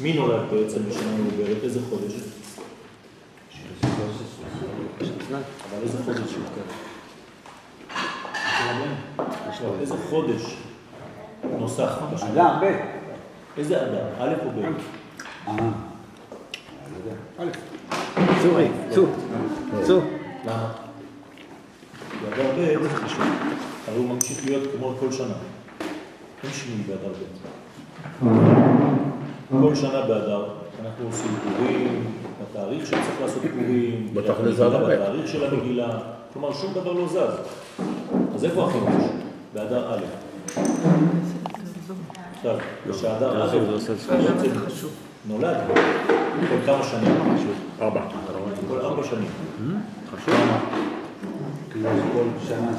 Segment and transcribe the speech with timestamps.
[0.00, 1.56] מי נולד בעצם בשנה מעוברת?
[1.62, 2.12] איזה חודש?
[5.00, 6.34] אבל איזה חודש?
[9.80, 10.56] איזה חודש
[11.58, 11.92] נוסף?
[12.32, 12.78] אדם, ב'.
[13.58, 14.06] איזה אדם?
[14.18, 14.64] א' או ב'?
[15.48, 15.54] אה.
[18.42, 19.08] צורי, צור,
[19.82, 20.02] צור.
[20.44, 20.72] למה?
[22.22, 23.24] באדר ב' זה חשוב,
[23.88, 25.34] הרי הוא ממשיך להיות כמו כל שנה.
[26.44, 27.12] אין שינוי באדר
[28.24, 29.07] ב'.
[29.50, 30.44] כל שנה באדר
[30.82, 32.04] אנחנו עושים פורים,
[32.42, 34.14] בתאריך שצריך לעשות פורים.
[34.14, 35.88] בתאריך של המגילה,
[36.32, 37.18] כלומר שום דבר לא זז.
[38.34, 39.04] אז איפה החידוש?
[39.54, 40.00] באדר א'.
[42.36, 42.56] עכשיו,
[42.90, 43.94] כשאדר א' בעצם
[45.28, 45.56] נולד
[46.48, 47.14] כל כמה שנים?
[47.80, 48.00] ארבע.
[48.68, 49.28] כל ארבע שנים.
[51.70, 52.72] כאילו כל שנה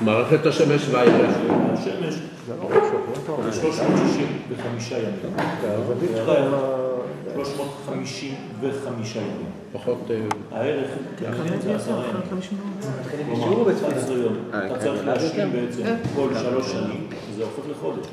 [0.00, 1.36] מערכת השמש והירח.
[1.72, 2.14] השמש
[2.46, 5.14] 365 ימים.
[6.26, 6.54] והירח
[7.34, 9.30] 355 ימים.
[9.72, 9.98] פחות...
[10.10, 10.16] אה,
[10.52, 10.90] הערך
[11.74, 12.22] עשרה ימים.
[12.28, 12.42] כלומר,
[13.88, 14.34] 11 יום.
[14.50, 15.82] אתה צריך להשלים בעצם
[16.14, 18.06] כל שלוש שנים, זה הופך לחודש.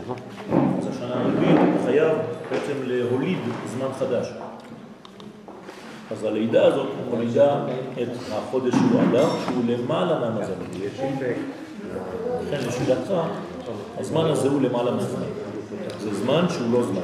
[0.77, 2.17] אז השנה הרביעית חייב
[2.51, 3.37] בעצם להוליד
[3.77, 4.27] זמן חדש.
[6.11, 7.65] אז הלידה הזאת מולידה
[8.01, 10.53] את החודש שהוא אדר, שהוא למעלה מהמזל.
[12.47, 13.13] לכן לשאלתך,
[13.99, 15.23] הזמן הזה הוא למעלה מהזמן.
[15.99, 17.01] זה זמן שהוא לא זמן.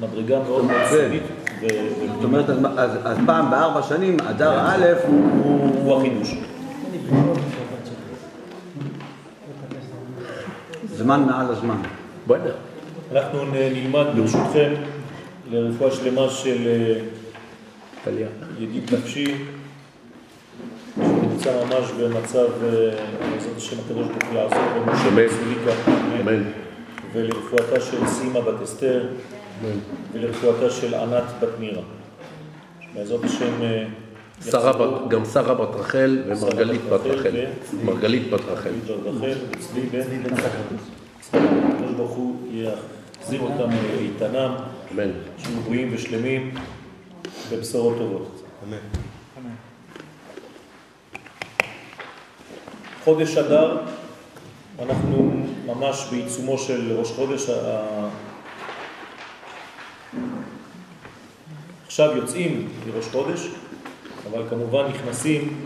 [0.00, 0.80] מדרגה מאוד מאוד
[2.14, 2.44] זאת אומרת,
[2.76, 5.96] אז- פעם בארבע שנים, אדר א' הוא...
[5.98, 6.34] החידוש.
[10.94, 11.76] זמן מעל הזמן.
[12.26, 12.50] בוא'נה.
[13.12, 14.72] אנחנו נלמד ברשותכם
[15.50, 16.68] לרפואה שלמה של
[18.06, 18.12] אה.
[18.58, 19.34] ידיד נפשי,
[21.42, 22.70] שנמצא ממש במצב, אה,
[23.32, 26.20] בעזרת השם הקדוש ברוך הוא לעזור במשה אמן.
[26.20, 26.42] אמן.
[27.12, 29.06] ולרפואתה של סימה בת אסתר,
[30.12, 31.82] ולרפואתה של ענת בת מירה.
[32.94, 33.84] בעזרת השם אה,
[34.50, 37.30] שרה יחזרו- בת- גם שרה בת רחל ומרגלית בת רחל.
[37.84, 38.70] מרגלית בת רחל.
[38.70, 40.00] בת רחל וצבי בן
[40.34, 44.54] הקדוש ברוך הוא יחזיר אותם לאיתנם,
[44.94, 45.10] אמן.
[45.38, 46.54] שיהיו בריאים ושלמים
[47.52, 48.42] בבשורות טובות.
[53.04, 53.78] חודש אדר,
[54.82, 55.32] אנחנו
[55.66, 57.50] ממש בעיצומו של ראש חודש.
[61.86, 63.48] עכשיו יוצאים מראש חודש,
[64.30, 65.60] אבל כמובן נכנסים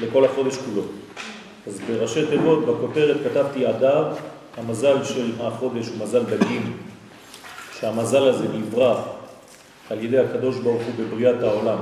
[0.00, 0.82] לכל החודש כולו.
[1.66, 4.12] אז בראשי תיבות, בכותרת כתבתי אדר,
[4.56, 6.76] המזל של החודש הוא מזל דגים,
[7.80, 9.02] שהמזל הזה נברא
[9.90, 11.78] על ידי הקדוש ברוך הוא בבריאת העולם,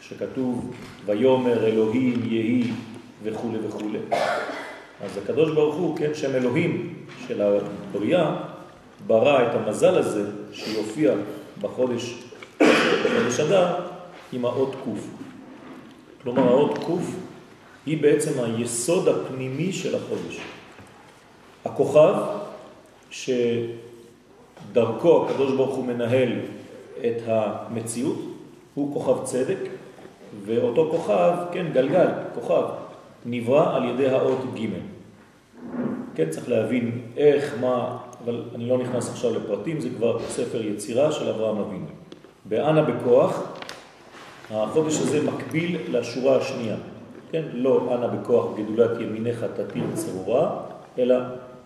[0.00, 0.70] כשכתוב
[1.06, 2.70] ויומר אלוהים יהי
[3.22, 3.88] וכו' וכו'.
[5.04, 6.94] אז הקדוש ברוך הוא, כן, שם אלוהים
[7.28, 8.36] של הבריאה,
[9.06, 11.12] ברא את המזל הזה שיופיע
[11.60, 12.14] בחודש,
[12.60, 13.74] בחודש אדר
[14.32, 15.06] עם האות קוף.
[16.22, 17.16] כלומר האות קוף
[17.86, 20.40] היא בעצם היסוד הפנימי של החודש.
[21.64, 22.14] הכוכב
[23.10, 23.70] שדרכו
[25.26, 26.32] הקדוש ברוך הוא מנהל
[26.98, 28.18] את המציאות
[28.74, 29.58] הוא כוכב צדק,
[30.44, 32.62] ואותו כוכב, כן, גלגל, כוכב,
[33.26, 34.66] נברא על ידי האות ג'.
[36.14, 41.12] כן, צריך להבין איך, מה, אבל אני לא נכנס עכשיו לפרטים, זה כבר ספר יצירה
[41.12, 41.86] של אברהם אבינו.
[42.44, 43.42] באנה בכוח,
[44.50, 46.76] החודש הזה מקביל לשורה השנייה.
[47.30, 50.60] כן, לא אנה בכוח גדולת ימינך תתיר צרורה,
[50.98, 51.16] אלא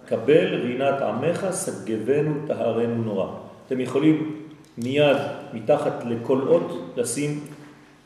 [0.06, 3.26] קבל רינת עמך סגבנו טהרנו נורא.
[3.66, 4.44] אתם יכולים
[4.78, 5.16] מיד
[5.52, 7.40] מתחת לכל אות לשים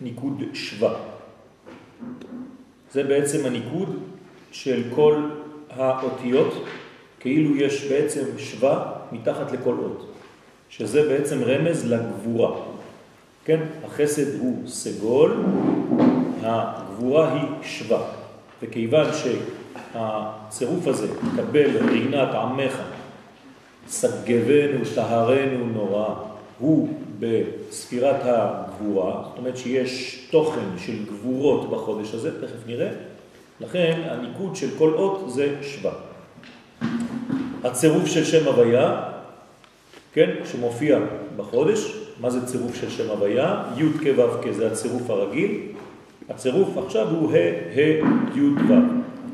[0.00, 0.94] ניקוד שווה.
[2.92, 3.96] זה בעצם הניקוד
[4.52, 5.22] של כל
[5.70, 6.64] האותיות,
[7.20, 10.12] כאילו יש בעצם שווה מתחת לכל אות,
[10.68, 12.60] שזה בעצם רמז לגבורה.
[13.44, 15.44] כן, החסד הוא סגול,
[16.42, 18.02] הגבורה היא שווה.
[18.62, 19.06] וכיוון
[19.92, 22.82] שהצירוף הזה מקבל רינת עמך,
[23.88, 26.14] סגבנו, טהרנו נורא,
[26.58, 26.88] הוא
[27.20, 28.20] בספירת
[28.78, 32.90] הגבורה, זאת אומרת שיש תוכן של גבורות בחודש הזה, תכף נראה,
[33.60, 35.92] לכן הניקוד של כל אות זה שווה.
[37.64, 39.02] הצירוף של שם הוויה,
[40.12, 40.98] כן, שמופיע
[41.36, 43.64] בחודש, מה זה צירוף של שם הוויה?
[43.76, 45.60] י' כ' ו' כ' זה הצירוף הרגיל,
[46.28, 47.36] הצירוף עכשיו הוא ה'
[47.76, 48.74] ה' י' ו'.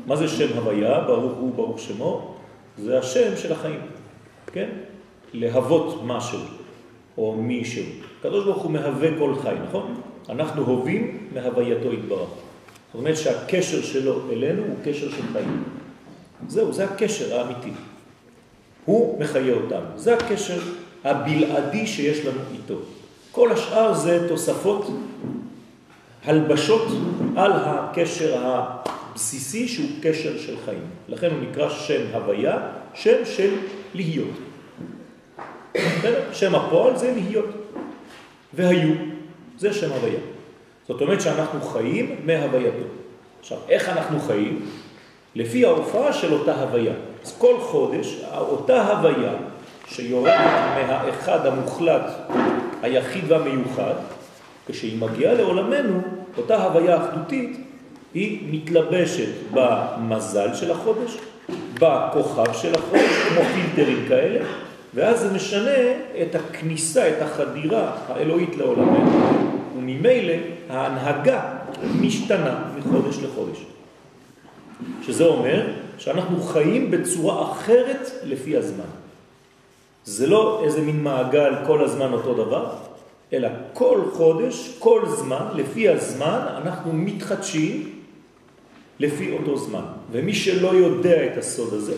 [0.05, 0.99] מה זה שם הוויה?
[1.07, 2.35] ברוך הוא, ברוך שמו,
[2.77, 3.79] זה השם של החיים,
[4.51, 4.69] כן?
[5.33, 6.39] להוות משהו
[7.17, 7.83] או מישהו.
[8.25, 10.01] הקדוש ברוך הוא מהווה כל חי, נכון?
[10.29, 12.29] אנחנו הווים מהווייתו יתברך.
[12.93, 15.63] זאת אומרת שהקשר שלו אלינו הוא קשר של חיים.
[16.47, 17.71] זהו, זה הקשר האמיתי.
[18.85, 19.85] הוא מחיה אותנו.
[19.95, 20.59] זה הקשר
[21.03, 22.75] הבלעדי שיש לנו איתו.
[23.31, 24.87] כל השאר זה תוספות,
[26.25, 26.87] הלבשות
[27.35, 30.85] על הקשר הבסיסי שהוא קשר של חיים.
[31.07, 32.57] לכן הוא נקרא שם הוויה,
[32.93, 33.53] שם של
[33.93, 34.37] להיות.
[36.33, 37.64] שם הפועל זה להיות.
[38.55, 38.93] והיו,
[39.57, 40.19] זה שם הוויה.
[40.87, 42.85] זאת אומרת שאנחנו חיים מהווייתו.
[43.39, 44.65] עכשיו, איך אנחנו חיים?
[45.35, 46.93] לפי ההופעה של אותה הוויה.
[47.25, 49.33] אז כל חודש, אותה הוויה
[49.87, 50.39] שיורדת
[50.87, 52.11] מהאחד המוחלט,
[52.81, 53.93] היחיד והמיוחד,
[54.67, 56.01] כשהיא מגיעה לעולמנו,
[56.37, 57.57] אותה הוויה אחדותית,
[58.13, 61.17] היא מתלבשת במזל של החודש,
[61.79, 64.45] בכוכב של החודש, כמו פילטרים כאלה,
[64.95, 69.11] ואז זה משנה את הכניסה, את החדירה האלוהית לעולמנו,
[69.77, 70.33] וממילא
[70.69, 71.53] ההנהגה
[72.01, 73.65] משתנה מחודש לחודש.
[75.01, 78.91] שזה אומר שאנחנו חיים בצורה אחרת לפי הזמן.
[80.05, 82.75] זה לא איזה מין מעגל כל הזמן אותו דבר,
[83.33, 87.89] אלא כל חודש, כל זמן, לפי הזמן, אנחנו מתחדשים
[88.99, 89.83] לפי אותו זמן.
[90.11, 91.93] ומי שלא יודע את הסוד הזה,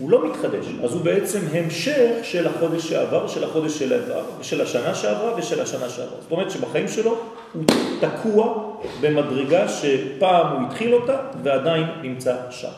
[0.00, 0.66] הוא לא מתחדש.
[0.84, 5.60] אז הוא בעצם המשך של החודש שעבר, של החודש של העבר, של השנה שעברה ושל
[5.60, 6.20] השנה שעברה.
[6.20, 7.18] זאת אומרת שבחיים שלו
[7.52, 7.64] הוא
[8.00, 12.68] תקוע במדרגה שפעם הוא התחיל אותה ועדיין נמצא שם.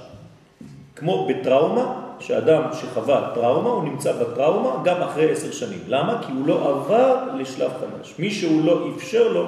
[0.96, 5.80] כמו בטראומה, שאדם שחווה טראומה, הוא נמצא בטראומה גם אחרי עשר שנים.
[5.88, 6.22] למה?
[6.26, 8.14] כי הוא לא עבר לשלב חדש.
[8.19, 9.46] מישהו לא אפשר לו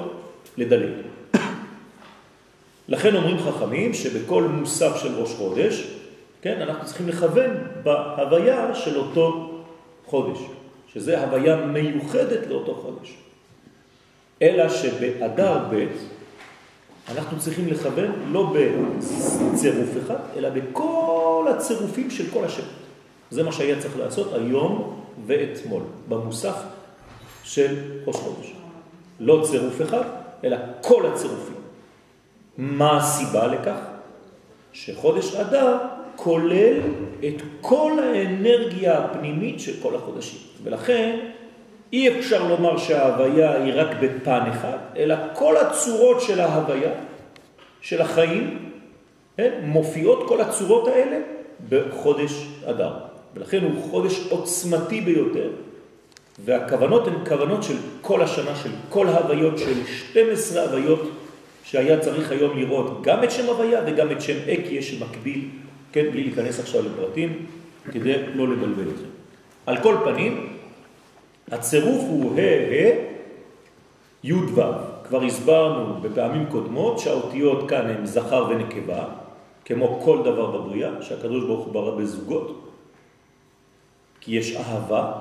[0.57, 0.91] לדלג.
[2.87, 5.94] לכן אומרים חכמים שבכל מוסף של ראש חודש,
[6.45, 7.51] כן, אנחנו צריכים לכוון
[7.83, 9.51] בהוויה של אותו
[10.05, 10.39] חודש,
[10.93, 13.17] שזה הוויה מיוחדת לאותו חודש.
[14.41, 15.85] אלא שבאדר ב'
[17.11, 22.67] אנחנו צריכים לכוון לא בצירוף אחד, אלא בכל הצירופים של כל השם.
[23.31, 26.55] זה מה שהיה צריך לעשות היום ואתמול, במוסף
[27.43, 27.75] של
[28.05, 28.53] ראש חודש.
[29.19, 30.03] לא צירוף אחד,
[30.43, 31.55] אלא כל הצירופים.
[32.57, 33.77] מה הסיבה לכך?
[34.73, 36.79] שחודש אדר כולל
[37.19, 40.39] את כל האנרגיה הפנימית של כל החודשים.
[40.63, 41.19] ולכן
[41.93, 46.91] אי אפשר לומר שההוויה היא רק בפן אחד, אלא כל הצורות של ההוויה,
[47.81, 48.71] של החיים,
[49.37, 51.17] כן, מופיעות כל הצורות האלה
[51.69, 52.93] בחודש אדר.
[53.35, 55.49] ולכן הוא חודש עוצמתי ביותר,
[56.45, 61.01] והכוונות הן כוונות של כל השנה, של כל ההוויות, של 12 הוויות
[61.63, 65.49] שהיה צריך היום לראות גם את שם הוויה וגם את שם אקיה שמקביל,
[65.95, 67.45] כן, בלי להיכנס עכשיו לפרטים,
[67.91, 69.09] כדי לא לבלבל אתכם.
[69.65, 70.57] על כל פנים,
[71.51, 72.91] הצירוף הוא ה' ה'
[74.23, 74.61] י' ו'.
[75.07, 79.05] כבר הסברנו בפעמים קודמות שהאותיות כאן הן זכר ונקבה,
[79.65, 82.71] כמו כל דבר בבריאה, שהקדוש ברוך הוא ברא בזוגות,
[84.19, 85.11] כי יש אהבה,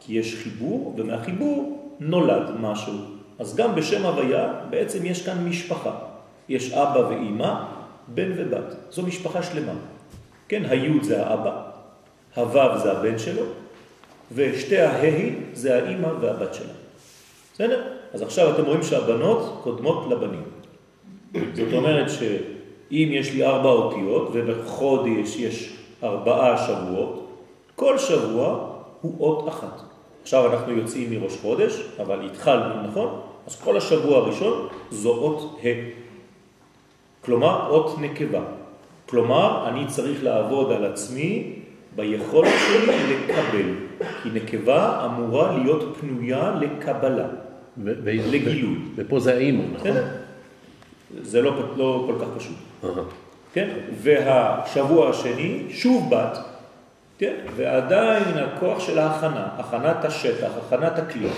[0.00, 2.94] כי יש חיבור, ומהחיבור נולד משהו.
[3.38, 5.94] אז גם בשם הוויה בעצם יש כאן משפחה.
[6.48, 7.64] יש אבא ואימא,
[8.08, 8.74] בן ובת.
[8.90, 9.93] זו משפחה שלמה.
[10.48, 11.62] כן, היוד זה האבא,
[12.36, 13.42] הוו זה הבן שלו,
[14.32, 16.72] ושתי ההי זה האימא והבת שלה.
[17.54, 17.82] בסדר?
[18.14, 20.42] אז עכשיו אתם רואים שהבנות קודמות לבנים.
[21.54, 27.28] זאת אומרת שאם יש לי ארבע אותיות ובחודש יש ארבעה שבועות,
[27.76, 28.70] כל שבוע
[29.00, 29.80] הוא אות אחת.
[30.22, 33.20] עכשיו אנחנו יוצאים מראש חודש, אבל התחלנו, נכון?
[33.46, 35.66] אז כל השבוע הראשון זו אות ה'.
[37.24, 38.40] כלומר, אות נקבה.
[39.06, 41.52] כלומר, אני צריך לעבוד על עצמי
[41.96, 43.74] ביכולת שלי לקבל,
[44.22, 47.26] כי נקבה אמורה להיות פנויה לקבלה,
[48.06, 48.78] לגילוי.
[48.96, 49.90] ופה זה האימא, נכון?
[51.22, 52.56] זה לא, לא כל כך פשוט.
[53.52, 53.68] כן?
[54.02, 56.38] והשבוע השני, שוב בת,
[57.18, 57.34] כן?
[57.56, 61.28] ועדיין הכוח של ההכנה, הכנת השטח, הכנת הכלי.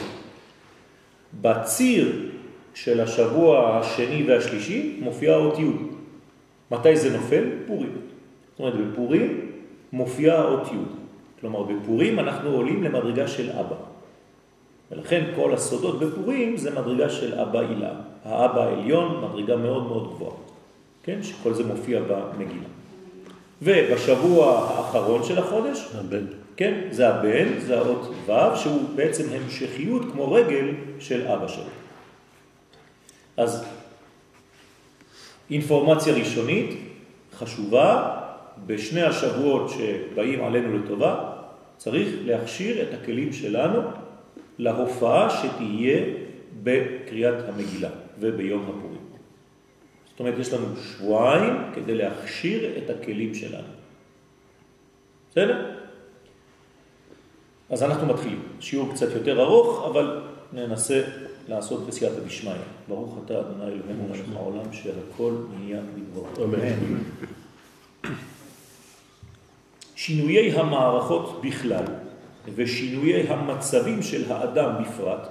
[1.41, 2.31] בציר
[2.75, 5.96] של השבוע השני והשלישי מופיעה אות י'.
[6.71, 7.45] מתי זה נופל?
[7.67, 7.93] פורים.
[8.53, 9.51] זאת אומרת, בפורים
[9.93, 10.77] מופיעה אות י'.
[11.41, 13.77] כלומר, בפורים אנחנו עולים למדרגה של אבא.
[14.91, 17.91] ולכן כל הסודות בפורים זה מדרגה של אבא הילה.
[18.25, 20.37] האבא העליון, מדרגה מאוד מאוד גבוהה.
[21.03, 21.23] כן?
[21.23, 22.69] שכל זה מופיע במגילה.
[23.63, 26.25] ובשבוע האחרון של החודש, הבן.
[26.57, 30.67] כן, זה הבן, זה האות ו', שהוא בעצם המשכיות כמו רגל
[31.01, 31.65] של אבא שלו.
[33.37, 33.65] אז
[35.51, 36.71] אינפורמציה ראשונית
[37.35, 38.21] חשובה,
[38.67, 41.33] בשני השבועות שבאים עלינו לטובה,
[41.77, 43.81] צריך להכשיר את הכלים שלנו
[44.59, 46.05] להופעה שתהיה
[46.63, 49.07] בקריאת המגילה וביום הפורים.
[50.11, 53.69] זאת אומרת, יש לנו שבועיים כדי להכשיר את הכלים שלנו.
[55.31, 55.77] בסדר?
[57.71, 58.43] אז אנחנו מתחילים.
[58.61, 60.21] שיעור קצת יותר ארוך, אבל
[60.53, 61.03] ננסה
[61.49, 62.53] לעשות בסייעתא דשמיא.
[62.89, 66.45] ברוך אתה אדוני אלוהינו מלך העולם שהכל נהיה בדברו.
[66.45, 66.99] אמן.
[69.97, 71.85] שינויי המערכות בכלל
[72.55, 75.29] ושינויי המצבים של האדם בפרט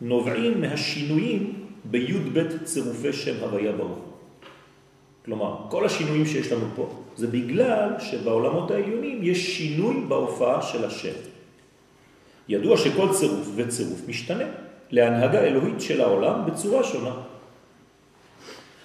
[0.00, 3.98] נובעים מהשינויים בי"ב צירופי שם הוויה ברוך.
[5.24, 11.14] כלומר, כל השינויים שיש לנו פה זה בגלל שבעולמות העליונים יש שינוי בהופעה של השם.
[12.48, 14.44] ידוע שכל צירוף וצירוף משתנה
[14.90, 17.14] להנהגה אלוהית של העולם בצורה שונה.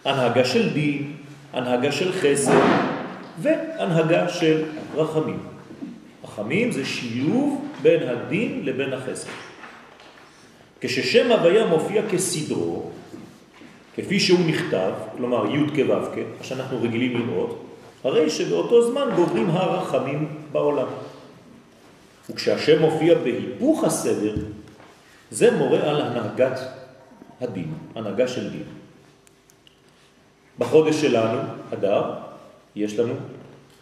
[0.05, 1.13] הנהגה של דין,
[1.53, 2.51] הנהגה של חסד
[3.41, 4.63] והנהגה של
[4.95, 5.39] רחמים.
[6.23, 9.29] רחמים זה שילוב בין הדין לבין החסד.
[10.81, 12.89] כששם הוויה מופיע כסדרו,
[13.95, 17.63] כפי שהוא נכתב, כלומר י' כו' כ', שאנחנו רגילים לראות,
[18.03, 20.87] הרי שבאותו זמן גוברים הרחמים בעולם.
[22.29, 24.35] וכשהשם מופיע בהיפוך הסדר,
[25.31, 26.59] זה מורה על הנהגת
[27.41, 28.63] הדין, הנהגה של דין.
[30.59, 31.39] בחודש שלנו,
[31.73, 32.13] אדר,
[32.75, 33.13] יש לנו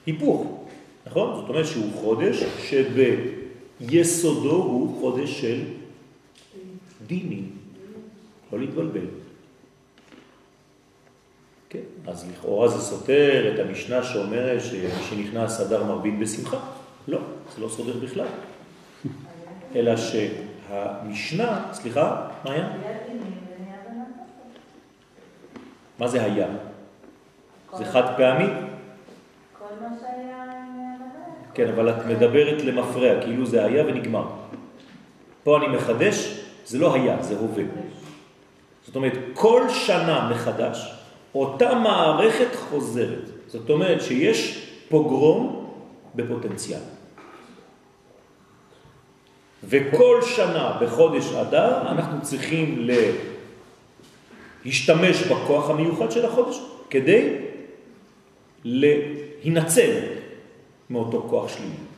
[0.06, 0.65] היפוך,
[1.08, 1.36] נכון?
[1.36, 2.44] זאת אומרת שהוא חודש
[3.79, 5.63] שביסודו הוא חודש של
[7.08, 7.41] דיני,
[8.53, 9.06] לא להתבלבל.
[11.70, 16.58] כן, אז לכאורה זה סותר את המשנה שאומרת שמי שנכנס אדר מרבין בשמחה.
[17.08, 17.20] לא,
[17.56, 18.27] זה לא סודר בכלל.
[19.75, 19.91] אלא
[20.69, 22.69] שהמשנה, סליחה, מה היה?
[25.99, 26.47] מה זה היה?
[27.77, 28.45] זה חד פעמי?
[29.59, 30.45] כל מה שהיה
[31.53, 34.25] כן, אבל את מדברת למפרע, כאילו זה היה ונגמר.
[35.43, 37.63] פה אני מחדש, זה לא היה, זה הווה.
[38.85, 40.93] זאת אומרת, כל שנה מחדש,
[41.35, 43.29] אותה מערכת חוזרת.
[43.47, 45.69] זאת אומרת שיש פוגרום
[46.15, 46.99] בפוטנציאל.
[49.63, 52.87] וכל שנה בחודש אדר אנחנו צריכים
[54.65, 57.35] להשתמש בכוח המיוחד של החודש כדי
[58.63, 59.91] להינצל
[60.89, 61.89] מאותו כוח שלילי.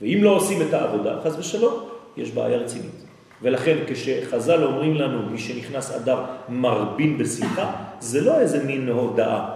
[0.00, 3.04] ואם לא עושים את העבודה, חז ושלום, יש בעיה רצינית.
[3.42, 9.50] ולכן כשחז"ל אומרים לנו, מי שנכנס אדר מרבין בשמחה, זה לא איזה מין הודעה.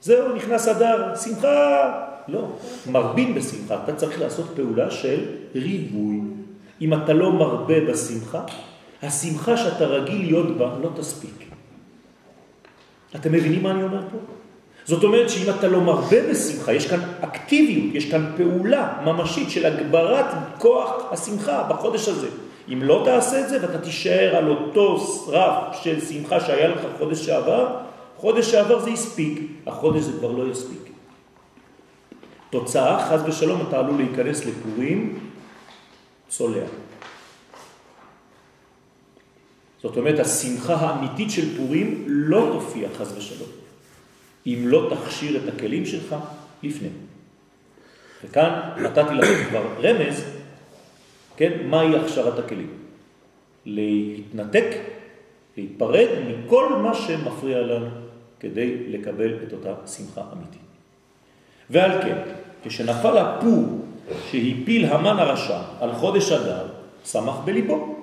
[0.00, 2.09] זהו, נכנס אדר, שמחה.
[2.28, 2.46] לא,
[2.90, 3.84] מרבין בשמחה.
[3.84, 5.24] אתה צריך לעשות פעולה של
[5.54, 6.20] ריבוי.
[6.80, 8.42] אם אתה לא מרבה בשמחה,
[9.02, 11.44] השמחה שאתה רגיל להיות בה לא תספיק.
[13.16, 14.18] אתם מבינים מה אני אומר פה?
[14.84, 19.66] זאת אומרת שאם אתה לא מרבה בשמחה, יש כאן אקטיביות, יש כאן פעולה ממשית של
[19.66, 20.26] הגברת
[20.58, 22.28] כוח השמחה בחודש הזה.
[22.72, 24.96] אם לא תעשה את זה ואתה תישאר על אותו
[25.28, 27.76] רף של שמחה שהיה לך חודש שעבר,
[28.16, 30.89] חודש שעבר זה הספיק, החודש זה כבר לא יספיק.
[32.50, 35.18] תוצאה, חז ושלום, אתה עלול להיכנס לפורים
[36.28, 36.66] צולע.
[39.82, 43.48] זאת אומרת, השמחה האמיתית של פורים לא תופיע חז ושלום.
[44.46, 46.16] אם לא תכשיר את הכלים שלך
[46.62, 46.88] לפני.
[48.24, 50.24] וכאן נתתי לכם כבר רמז,
[51.36, 52.70] כן, מהי הכשרת הכלים?
[53.66, 54.76] להתנתק,
[55.56, 57.88] להתפרד מכל מה שמפריע לנו
[58.40, 60.60] כדי לקבל את אותה שמחה אמיתית.
[61.70, 62.18] ועל כן,
[62.64, 63.64] כשנפל הפור
[64.30, 66.66] שהפיל המן הרשע על חודש אדר,
[67.04, 67.96] שמח בליבו.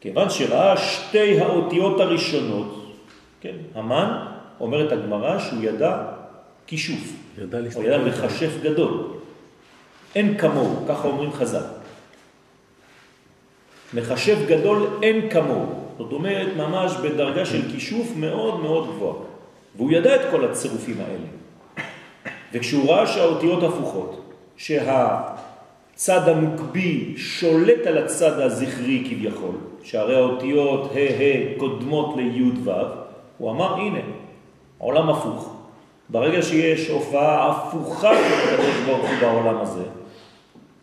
[0.00, 2.94] כיוון שראה שתי האותיות הראשונות,
[3.40, 4.26] כן, המן
[4.60, 6.02] אומרת הגמרא שהוא ידע
[6.66, 7.12] כישוף.
[7.38, 7.84] ידע הוא.
[7.84, 9.04] ידע מכשף גדול.
[10.14, 11.64] אין כמוהו, ככה אומרים חז"ל.
[13.94, 15.66] מכשף גדול אין כמוהו.
[15.98, 19.16] זאת אומרת, ממש בדרגה של כישוף מאוד מאוד גבוהה.
[19.76, 21.26] והוא ידע את כל הצירופים האלה.
[22.52, 31.58] וכשהוא ראה שהאותיות הפוכות, שהצד הנוקבי שולט על הצד הזכרי כביכול, שהרי האותיות ה' ה'
[31.58, 32.70] קודמות לי' ו',
[33.38, 34.00] הוא אמר, הנה,
[34.78, 35.56] עולם הפוך.
[36.08, 39.82] ברגע שיש הופעה הפוכה של הקדוש ברוך הוא בעולם הזה,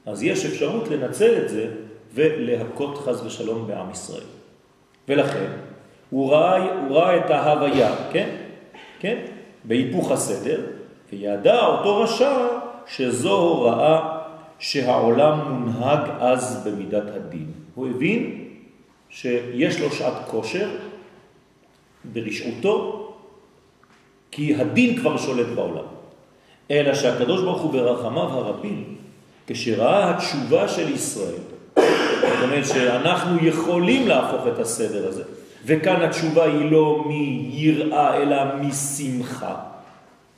[0.05, 1.67] אז יש אפשרות לנצל את זה
[2.13, 4.23] ולהכות חז ושלום בעם ישראל.
[5.07, 5.51] ולכן,
[6.09, 8.29] הוא ראה, הוא ראה את ההוויה, כן?
[8.99, 9.17] כן?
[9.63, 10.61] בהיפוך הסדר,
[11.19, 12.47] וידע אותו רשע
[12.87, 14.19] שזו הוראה
[14.59, 17.51] שהעולם מונהג אז במידת הדין.
[17.75, 18.47] הוא הבין
[19.09, 20.69] שיש לו שעת כושר
[22.03, 22.99] ברשעותו,
[24.31, 25.85] כי הדין כבר שולט בעולם.
[26.71, 28.95] אלא שהקדוש ברוך הוא ברחמיו הרבים,
[29.47, 31.41] כשראה התשובה של ישראל,
[31.75, 35.23] זאת אומרת שאנחנו יכולים להפוך את הסדר הזה,
[35.65, 39.72] וכאן התשובה היא לא מיראה אלא משמחה.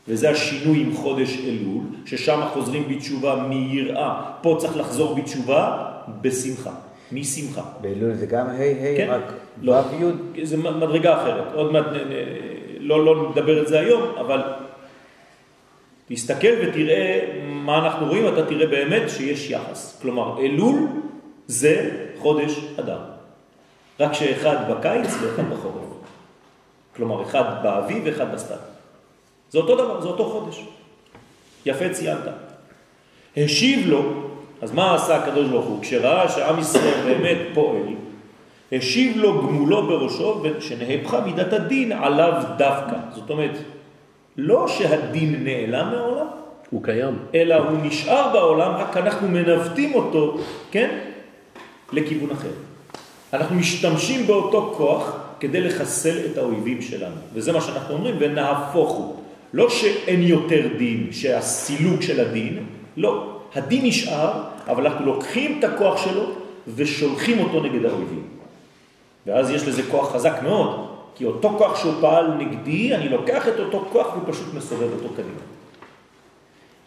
[0.08, 4.22] וזה השינוי עם חודש אלול, ששם חוזרים בתשובה מיראה.
[4.42, 5.88] פה צריך לחזור בתשובה
[6.22, 6.72] בשמחה,
[7.12, 7.62] משמחה.
[7.82, 9.08] באלול זה גם ה' ה' כן.
[9.10, 9.72] רק לא.
[9.72, 10.46] ו' י'?
[10.46, 11.54] זה מדרגה אחרת.
[11.54, 11.86] עוד מעט,
[12.80, 14.42] לא, לא נדבר את זה היום, אבל
[16.08, 20.00] תסתכל ותראה מה אנחנו רואים, אתה תראה באמת שיש יחס.
[20.02, 20.88] כלומר, אלול
[21.48, 23.00] זה חודש אדר.
[24.00, 25.84] רק שאחד בקיץ ואחד בחורף.
[26.96, 28.75] כלומר, אחד באביב ואחד בסתיו.
[29.56, 30.66] זה אותו דבר, זה אותו חודש.
[31.66, 32.20] יפה ציינת.
[33.38, 34.02] השיב לו,
[34.62, 35.82] אז מה עשה הקדוש ברוך הוא?
[35.82, 37.82] כשראה שעם ישראל באמת פועל,
[38.72, 42.96] השיב לו גמולו בראשו שנהפכה מידת הדין עליו דווקא.
[43.16, 43.58] זאת אומרת,
[44.38, 46.28] לא שהדין נעלם מהעולם,
[46.70, 47.20] הוא קיים.
[47.36, 50.38] אלא הוא נשאר בעולם, רק אנחנו מנווטים אותו,
[50.72, 51.00] כן?
[51.94, 52.52] לכיוון אחר.
[53.34, 57.16] אנחנו משתמשים באותו כוח כדי לחסל את האויבים שלנו.
[57.34, 59.25] וזה מה שאנחנו אומרים, ונהפוך הוא.
[59.54, 62.66] לא שאין יותר דין, שהסילוק של הדין,
[62.98, 63.32] לא.
[63.56, 66.32] הדין נשאר, אבל אנחנו לוקחים את הכוח שלו
[66.76, 68.24] ושולחים אותו נגד האויבים.
[69.28, 73.60] ואז יש לזה כוח חזק מאוד, כי אותו כוח שהוא פעל נגדי, אני לוקח את
[73.60, 75.46] אותו כוח ופשוט מסובב אותו קדימה.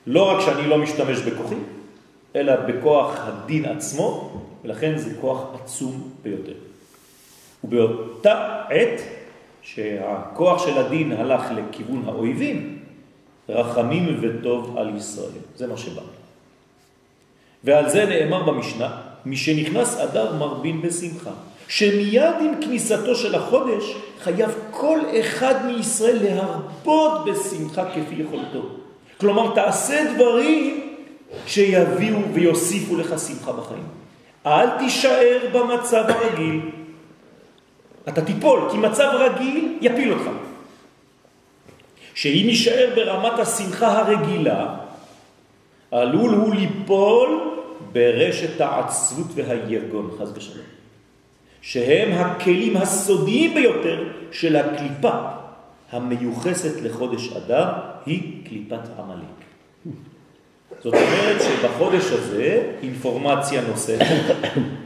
[0.07, 1.55] לא רק שאני לא משתמש בכוחי,
[2.37, 4.31] אלא בכוח הדין עצמו,
[4.65, 6.53] ולכן זה כוח עצום ביותר.
[7.65, 9.00] ובאותה עת
[9.75, 12.79] שהכוח של הדין הלך לכיוון האויבים,
[13.49, 15.43] רחמים וטוב על ישראל.
[15.57, 16.03] זה מה שבא.
[17.65, 18.97] ועל זה נאמר במשנה,
[19.27, 21.31] משנכנס אדר מרבין בשמחה,
[21.69, 28.63] שמיד עם כניסתו של החודש חייב כל אחד מישראל להרבות בשמחה כפי יכולתו.
[29.21, 30.95] כלומר, תעשה דברים
[31.47, 33.87] שיביאו ויוסיפו לך שמחה בחיים.
[34.47, 36.61] אל תישאר במצב הרגיל.
[38.09, 40.31] אתה תיפול, כי מצב רגיל יפיל אותך.
[42.15, 44.75] שאם יישאר ברמת השמחה הרגילה,
[45.91, 47.55] עלול הוא ליפול
[47.93, 50.65] ברשת העצבות והיגון, חז ושלום.
[51.62, 55.12] שהם הכלים הסודיים ביותר של הקליפה
[55.92, 57.66] המיוחסת לחודש אדר,
[58.07, 59.38] היא קליפת עמלק.
[60.83, 64.35] זאת אומרת שבחודש הזה, אינפורמציה נוספת,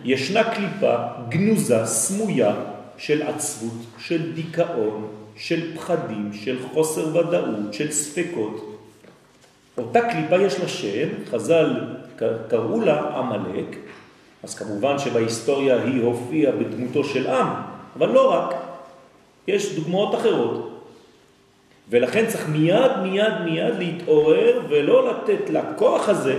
[0.05, 0.97] ישנה קליפה
[1.29, 2.55] גנוזה, סמויה,
[3.03, 8.79] של עצבות, של דיכאון, של פחדים, של חוסר ודאות, של ספקות.
[9.79, 11.81] אותה קליפה יש לה שם, חז"ל
[12.49, 13.77] קראו לה עמלק,
[14.43, 17.47] אז כמובן שבהיסטוריה היא הופיעה בדמותו של עם,
[17.99, 18.55] אבל לא רק,
[19.49, 20.83] יש דוגמאות אחרות.
[21.91, 26.39] ולכן צריך מיד מיד מיד להתעורר ולא לתת לכוח הזה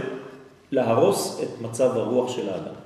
[0.71, 2.82] להרוס את מצב הרוח של האדם.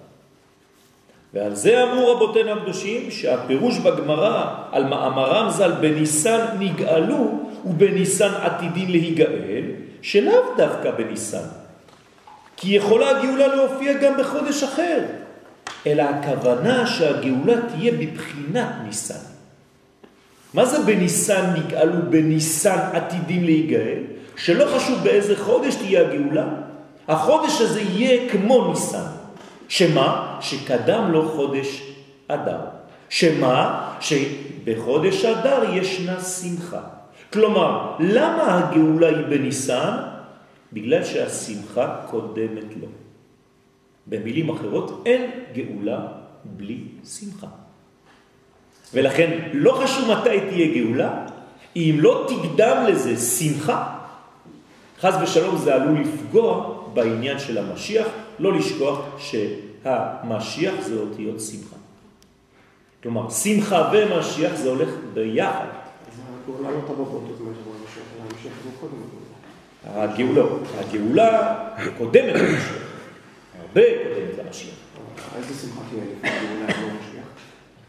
[1.33, 9.63] ועל זה אמרו רבותינו הקדושים שהפירוש בגמרא על מאמרם ז"ל בניסן נגאלו ובניסן עתידין להיגאל,
[10.01, 11.47] שלאו דווקא בניסן.
[12.57, 14.99] כי יכולה הגאולה להופיע גם בחודש אחר,
[15.87, 19.25] אלא הכוונה שהגאולה תהיה בבחינת ניסן.
[20.53, 23.99] מה זה בניסן נגאלו בניסן עתידים להיגאל?
[24.35, 26.47] שלא חשוב באיזה חודש תהיה הגאולה,
[27.07, 29.16] החודש הזה יהיה כמו ניסן.
[29.67, 30.38] שמה?
[30.41, 31.84] שקדם לו חודש
[32.27, 32.60] אדר.
[33.10, 33.89] שמה?
[33.99, 36.82] שבחודש אדר ישנה שמחה.
[37.34, 39.97] כלומר, למה הגאולה היא בניסן?
[40.73, 42.88] בגלל שהשמחה קודמת לו.
[44.08, 45.99] במילים אחרות, אין גאולה
[46.43, 47.47] בלי שמחה.
[48.93, 51.25] ולכן לא חשוב מתי תהיה גאולה,
[51.75, 53.95] אם לא תקדם לזה שמחה,
[54.99, 58.08] חז ושלום זה עלול לפגוע בעניין של המשיח,
[58.39, 61.76] לא לשכוח שהמשיח זה אותיות שמחה.
[63.04, 65.67] כלומר, שמחה ומשיח זה הולך ביחד.
[69.86, 70.60] הגאולה לא.
[70.76, 71.56] הגאולה, הגאולה
[71.97, 72.84] קודמת למשיח,
[73.62, 74.76] הרבה קודמת למשיח.
[75.38, 77.26] איזה שמחה תהיה הגאולה המשיח?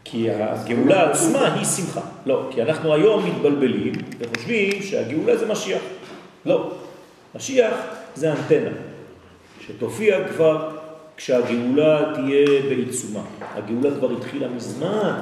[0.03, 2.01] כי הגאולה עצמה היא שמחה.
[2.25, 5.81] לא, כי אנחנו היום מתבלבלים וחושבים שהגאולה זה משיח.
[6.45, 6.71] לא,
[7.35, 7.73] משיח
[8.15, 8.69] זה אנטנה,
[9.69, 10.69] שתופיע כבר
[11.17, 13.23] כשהגאולה תהיה בעיצומה.
[13.55, 15.21] הגאולה כבר התחילה מזמן.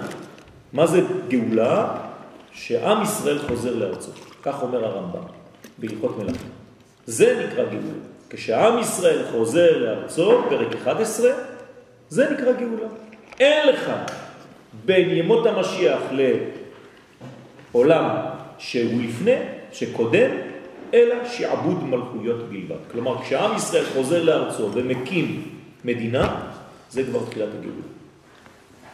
[0.73, 1.97] מה זה גאולה?
[2.51, 4.11] שעם ישראל חוזר לארצו.
[4.43, 5.21] כך אומר הרמב"ם
[5.77, 6.49] בהלכות מלאכים.
[7.05, 7.97] זה נקרא גאולה.
[8.29, 11.31] כשעם ישראל חוזר לארצו, פרק 11,
[12.09, 12.87] זה נקרא גאולה.
[13.39, 13.91] אין לך
[14.85, 15.99] בין ימות המשיח
[17.73, 18.15] לעולם
[18.57, 19.35] שהוא לפני,
[19.71, 20.31] שקודם,
[20.93, 22.75] אלא שעבוד מלכויות בלבד.
[22.91, 25.43] כלומר, כשעם ישראל חוזר לארצו ומקים
[25.85, 26.35] מדינה,
[26.89, 27.87] זה כבר תחילת הגאולה.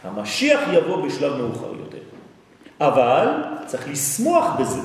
[0.04, 1.98] המשיח יבוא בשלב מאוחר יותר.
[2.80, 3.28] אבל
[3.66, 4.80] צריך לשמוח בזה.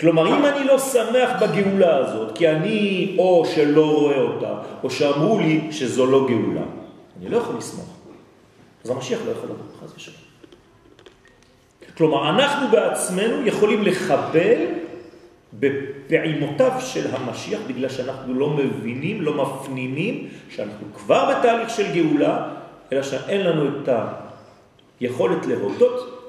[0.00, 5.38] כלומר, אם אני לא שמח בגאולה הזאת, כי אני או שלא רואה אותה, או שאמרו
[5.38, 6.66] לי שזו לא גאולה,
[7.20, 7.86] אני לא יכול לשמוח.
[8.84, 10.16] אז המשיח לא יכול לבוא, חס ושלום.
[11.96, 14.56] כלומר, אנחנו בעצמנו יכולים לחבל
[15.60, 22.48] בפעימותיו של המשיח, בגלל שאנחנו לא מבינים, לא מפנימים, שאנחנו כבר בתהליך של גאולה,
[22.92, 23.88] אלא שאין לנו את
[25.00, 26.22] היכולת להודות,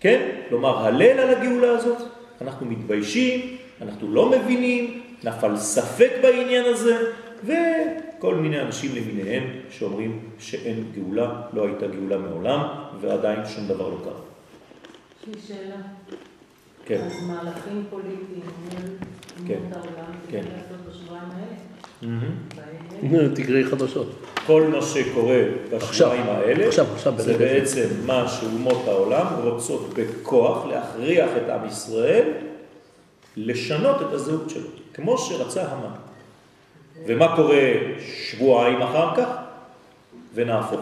[0.00, 0.28] כן?
[0.50, 1.98] לומר הלל על הגאולה הזאת,
[2.40, 7.12] אנחנו מתביישים, אנחנו לא מבינים, נפל ספק בעניין הזה,
[7.44, 12.68] וכל מיני אנשים למיניהם שאומרים שאין גאולה, לא הייתה גאולה מעולם,
[13.00, 14.20] ועדיין שום דבר לא קרה.
[15.36, 15.76] יש שאלה.
[16.86, 17.00] כן.
[17.06, 18.42] אז מהלכים פוליטיים
[19.46, 19.58] כן.
[20.30, 20.42] כן.
[23.34, 24.12] תקראי חדשות.
[24.46, 25.40] כל מה שקורה
[25.70, 27.38] בשבועיים האלה, עכשיו, עכשיו, זה.
[27.38, 32.28] בעצם מה שאומות העולם רוצות בכוח להכריח את עם ישראל
[33.36, 35.94] לשנות את הזהות שלו, כמו שרצה המן.
[37.06, 39.28] ומה קורה שבועיים אחר כך?
[40.34, 40.80] ונהפוך.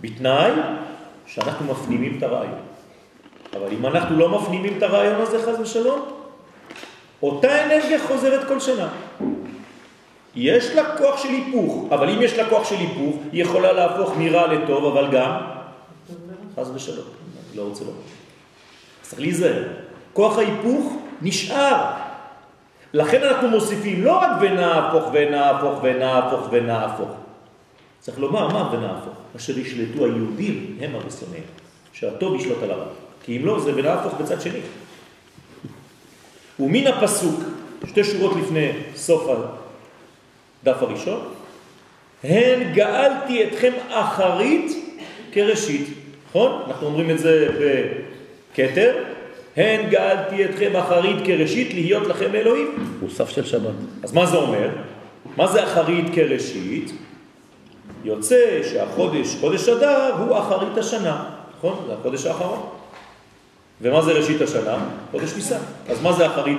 [0.00, 0.50] בתנאי
[1.26, 2.65] שאנחנו מפנימים את הרעיון.
[3.56, 6.00] אבל אם אנחנו לא מפנימים את הרעיון הזה, חז ושלום,
[7.22, 8.88] אותה אנרגיה חוזרת כל שנה.
[10.34, 14.12] יש לה כוח של היפוך, אבל אם יש לה כוח של היפוך, היא יכולה להפוך
[14.18, 15.30] מרע לטוב, אבל גם
[16.56, 17.06] חז ושלום.
[17.50, 17.96] אני לא רוצה לומר.
[19.02, 19.62] צריך להיזהר.
[20.12, 21.92] כוח ההיפוך נשאר.
[22.92, 27.10] לכן אנחנו מוסיפים לא רק ונהפוך ונהפוך ונהפוך ונהפוך.
[28.00, 29.14] צריך לומר מה ונהפוך.
[29.36, 31.42] אשר ישלטו היהודים הם הרסונים.
[31.92, 33.05] שהטוב ישלוט על הרע.
[33.26, 34.60] כי אם לא, זה ונהפוך בצד שני.
[36.60, 37.40] ומן הפסוק,
[37.86, 39.28] שתי שורות לפני סוף
[40.62, 41.20] הדף הראשון,
[42.24, 44.72] הן גאלתי אתכם אחרית
[45.32, 45.88] כראשית.
[46.28, 46.62] נכון?
[46.66, 47.48] אנחנו אומרים את זה
[48.52, 48.96] בכתר.
[49.56, 52.98] הן גאלתי אתכם אחרית כראשית להיות לכם אלוהים.
[53.02, 53.74] מוסף של שבת.
[54.02, 54.68] אז מה זה אומר?
[55.36, 56.92] מה זה אחרית כראשית?
[58.04, 61.24] יוצא שהחודש, חודש אדר, הוא אחרית השנה,
[61.58, 61.84] נכון?
[61.86, 62.75] זה החודש האחרון.
[63.80, 64.76] ומה זה ראשית השנה?
[65.10, 65.58] חודש ניסן.
[65.88, 66.58] אז מה זה אחרית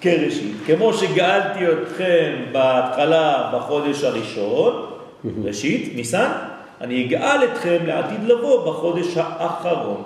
[0.00, 0.56] כראשית?
[0.66, 4.86] כמו שגאלתי אתכם בהתחלה בחודש הראשון,
[5.44, 6.32] ראשית, ניסן,
[6.80, 10.02] אני אגאל אתכם לעתיד לבוא בחודש האחרון.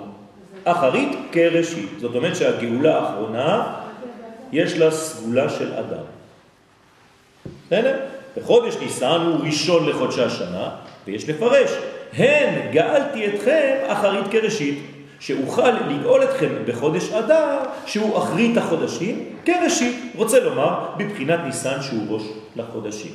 [0.63, 1.89] אחרית כראשית.
[1.99, 3.73] זאת אומרת שהגאולה האחרונה,
[4.51, 6.03] יש לה סגולה של אדם.
[7.67, 7.95] בסדר?
[8.37, 10.69] וחודש ניסן הוא ראשון לחודשי השנה,
[11.07, 11.71] ויש לפרש,
[12.13, 14.79] הן גאלתי אתכם אחרית כראשית,
[15.19, 22.23] שאוכל לגאול אתכם בחודש אדר, שהוא אחרית החודשים, כראשית, רוצה לומר, בבחינת ניסן שהוא ראש
[22.55, 23.11] לחודשים.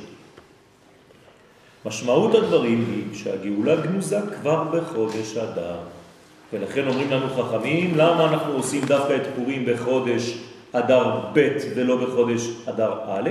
[1.85, 5.75] משמעות הדברים היא שהגאולה גנוזה כבר בחודש אדר.
[6.53, 10.37] ולכן אומרים לנו חכמים, למה אנחנו עושים דווקא את פורים בחודש
[10.71, 13.29] אדר ב' ולא בחודש אדר א'?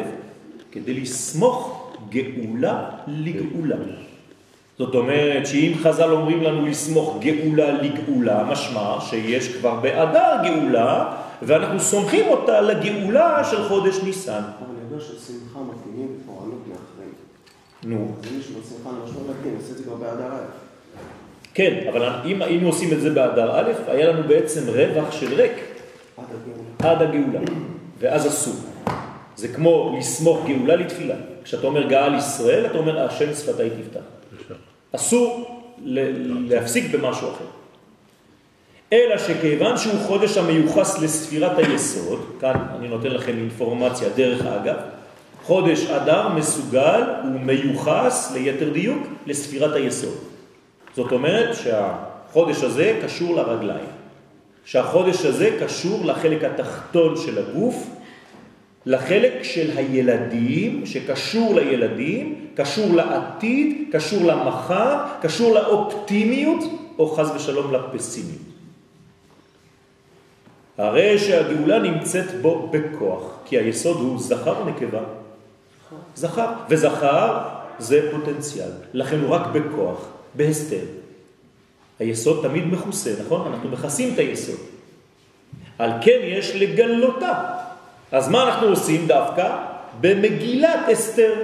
[0.73, 3.77] כדי לסמוך גאולה לגאולה.
[4.83, 11.81] זאת אומרת שאם חז"ל אומרים לנו לסמוך גאולה לגאולה, משמע שיש כבר באדר גאולה, ואנחנו
[11.81, 14.33] סומכים אותה לגאולה של חודש ניסן.
[14.33, 17.13] אבל אני יודע ששמחה מתאימים ופורענות מאחרים.
[17.85, 20.99] נו, אז מי שבשמחה למשל להקדים, עושה את זה כבר באדר א'.
[21.55, 25.53] כן, אבל אם היינו עושים את זה באדר א', היה לנו בעצם רווח של ריק
[26.17, 26.93] עד הגאולה.
[26.93, 27.41] עד הגאולה,
[27.99, 28.55] ואז אסור.
[29.37, 31.15] זה כמו לסמוך גאולה לתפילה.
[31.45, 34.01] כשאתה אומר גאל ישראל, אתה אומר השם שפתי תפתח.
[34.93, 35.61] אסור
[36.49, 37.45] להפסיק במשהו אחר.
[38.93, 44.77] אלא שכיוון שהוא חודש המיוחס לספירת היסוד, כאן אני נותן לכם אינפורמציה דרך אגב,
[45.43, 50.19] חודש אדר מסוגל ומיוחס ליתר דיוק לספירת היסוד.
[50.97, 53.87] זאת אומרת שהחודש הזה קשור לרגליים,
[54.65, 57.87] שהחודש הזה קשור לחלק התחתון של הגוף,
[58.87, 66.65] לחלק של הילדים, שקשור לילדים, קשור לעתיד, קשור למחר, קשור לאופטימיות,
[66.99, 68.53] או חז ושלום לפסימיות.
[70.79, 75.03] הרי שהגאולה נמצאת בו בכוח, כי היסוד הוא זכר ונקבה.
[76.15, 77.39] זכר, וזכר
[77.79, 80.85] זה פוטנציאל, לכן הוא רק בכוח, בהסתר.
[81.99, 83.53] היסוד תמיד מכוסה, נכון?
[83.53, 84.59] אנחנו מכסים את היסוד.
[85.79, 87.62] על כן יש לגלותה.
[88.13, 89.57] אז מה אנחנו עושים דווקא?
[90.01, 91.35] במגילת אסתר.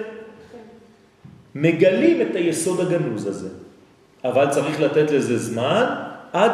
[1.55, 3.49] מגלים את היסוד הגנוז הזה.
[4.25, 5.95] אבל צריך לתת לזה זמן
[6.33, 6.53] עד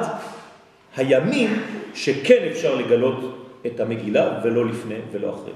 [0.97, 1.63] הימים
[1.95, 5.53] שכן אפשר לגלות את המגילה ולא לפני ולא אחרי.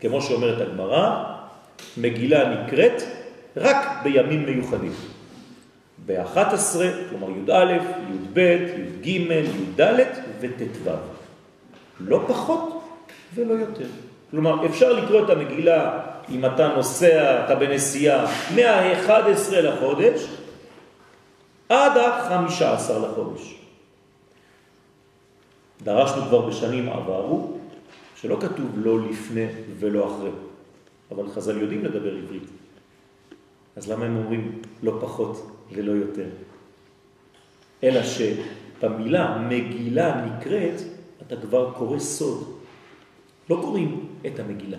[0.00, 1.24] כמו שאומרת הגמרא,
[1.96, 3.02] מגילה נקראת
[3.56, 4.92] רק בימים מיוחדים.
[6.06, 6.76] ב-11,
[7.10, 7.72] כלומר י"א,
[8.12, 9.80] י"ב, י"ג, י"ד
[10.40, 10.90] וט"ו.
[12.00, 12.75] לא פחות
[13.36, 13.86] ולא יותר.
[14.30, 20.26] כלומר, אפשר לקרוא את המגילה אם אתה נוסע, אתה בנסיעה, מה-11 לחודש
[21.68, 23.54] עד ה-15 לחודש.
[25.82, 27.52] דרשנו כבר בשנים עברו
[28.16, 29.46] שלא כתוב לא לפני
[29.78, 30.30] ולא אחרי,
[31.10, 32.48] אבל חז"ל יודעים לדבר עברית.
[33.76, 36.28] אז למה הם אומרים לא פחות ולא יותר?
[37.84, 40.80] אלא שבמילה מגילה נקראת,
[41.26, 42.55] אתה כבר קורא סוד.
[43.50, 44.78] לא קוראים את המגילה,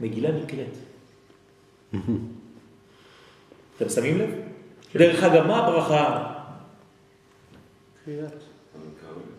[0.00, 0.76] מגילה נקראת.
[3.76, 4.30] אתם שמים לב?
[4.94, 6.32] דרך אגב, מה הברכה?
[8.04, 8.32] קריאת.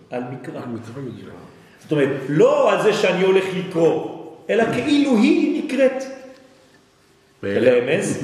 [0.10, 0.62] על מקרא.
[1.80, 6.04] זאת אומרת, לא על זה שאני הולך לקרוא, אלא כאילו היא נקראת.
[7.43, 8.24] רמז,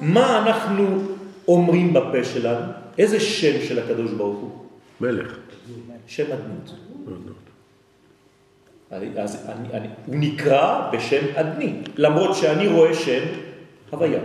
[0.00, 1.02] מה אנחנו
[1.48, 2.72] אומרים בפה שלנו?
[2.98, 4.64] איזה שם של הקדוש ברוך הוא?
[5.00, 5.38] מלך.
[6.06, 6.74] שם אדנות.
[8.90, 13.22] אז אני, אני, הוא נקרא בשם אדני, למרות שאני רואה שם
[13.90, 14.20] הוויה.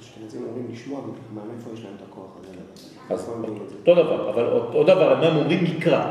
[0.00, 1.00] אשכנזים אומרים לשמוע,
[1.34, 2.52] מה, מאיפה יש להם את הכוח הזה?
[3.14, 3.30] אז?
[3.78, 6.10] אותו דבר, אבל אותו דבר, הם אומרים מקרא.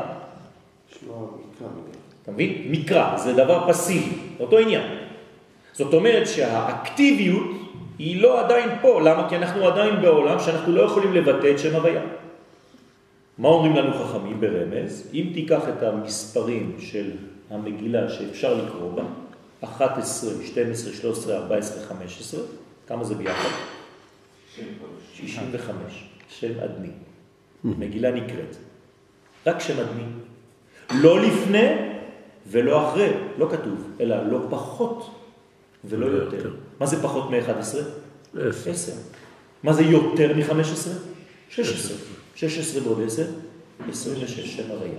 [1.72, 1.94] מגיע.
[2.22, 2.66] אתה מבין?
[2.70, 4.82] מקרא, זה דבר פסיבי, אותו עניין.
[5.72, 7.46] זאת אומרת שהאקטיביות
[7.98, 9.28] היא לא עדיין פה, למה?
[9.28, 12.02] כי אנחנו עדיין בעולם שאנחנו לא יכולים לבטא את שם הוויה.
[13.38, 15.10] מה אומרים לנו חכמים ברמז?
[15.14, 17.10] אם תיקח את המספרים של
[17.50, 19.02] המגילה שאפשר לקרוא בה,
[19.60, 22.40] 11, 12, 13, 14, 15,
[22.88, 23.48] כמה זה ביחד?
[25.14, 26.90] 65, שם אדני.
[27.64, 28.56] מגילה נקראת.
[29.46, 30.02] רק שם אדני.
[31.02, 31.66] לא לפני
[32.46, 35.10] ולא אחרי, לא כתוב, אלא לא פחות
[35.84, 36.50] ולא ולא יותר.
[36.80, 37.58] מה זה פחות מ-11?
[37.58, 37.82] עשר.
[38.70, 38.92] 10.
[39.62, 40.88] מה זה יותר מ-15?
[41.50, 41.96] 16.
[42.36, 43.22] 16 ועוד 10?
[43.90, 44.92] 26, שם הוויה.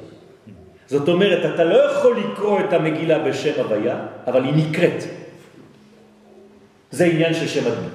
[0.88, 5.04] זאת אומרת, אתה לא יכול לקרוא את המגילה בשם הוויה, אבל היא נקראת.
[6.92, 7.88] זה עניין של שם אדמי.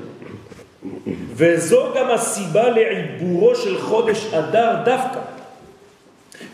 [1.34, 5.20] וזו גם הסיבה לעיבורו של חודש אדר דווקא.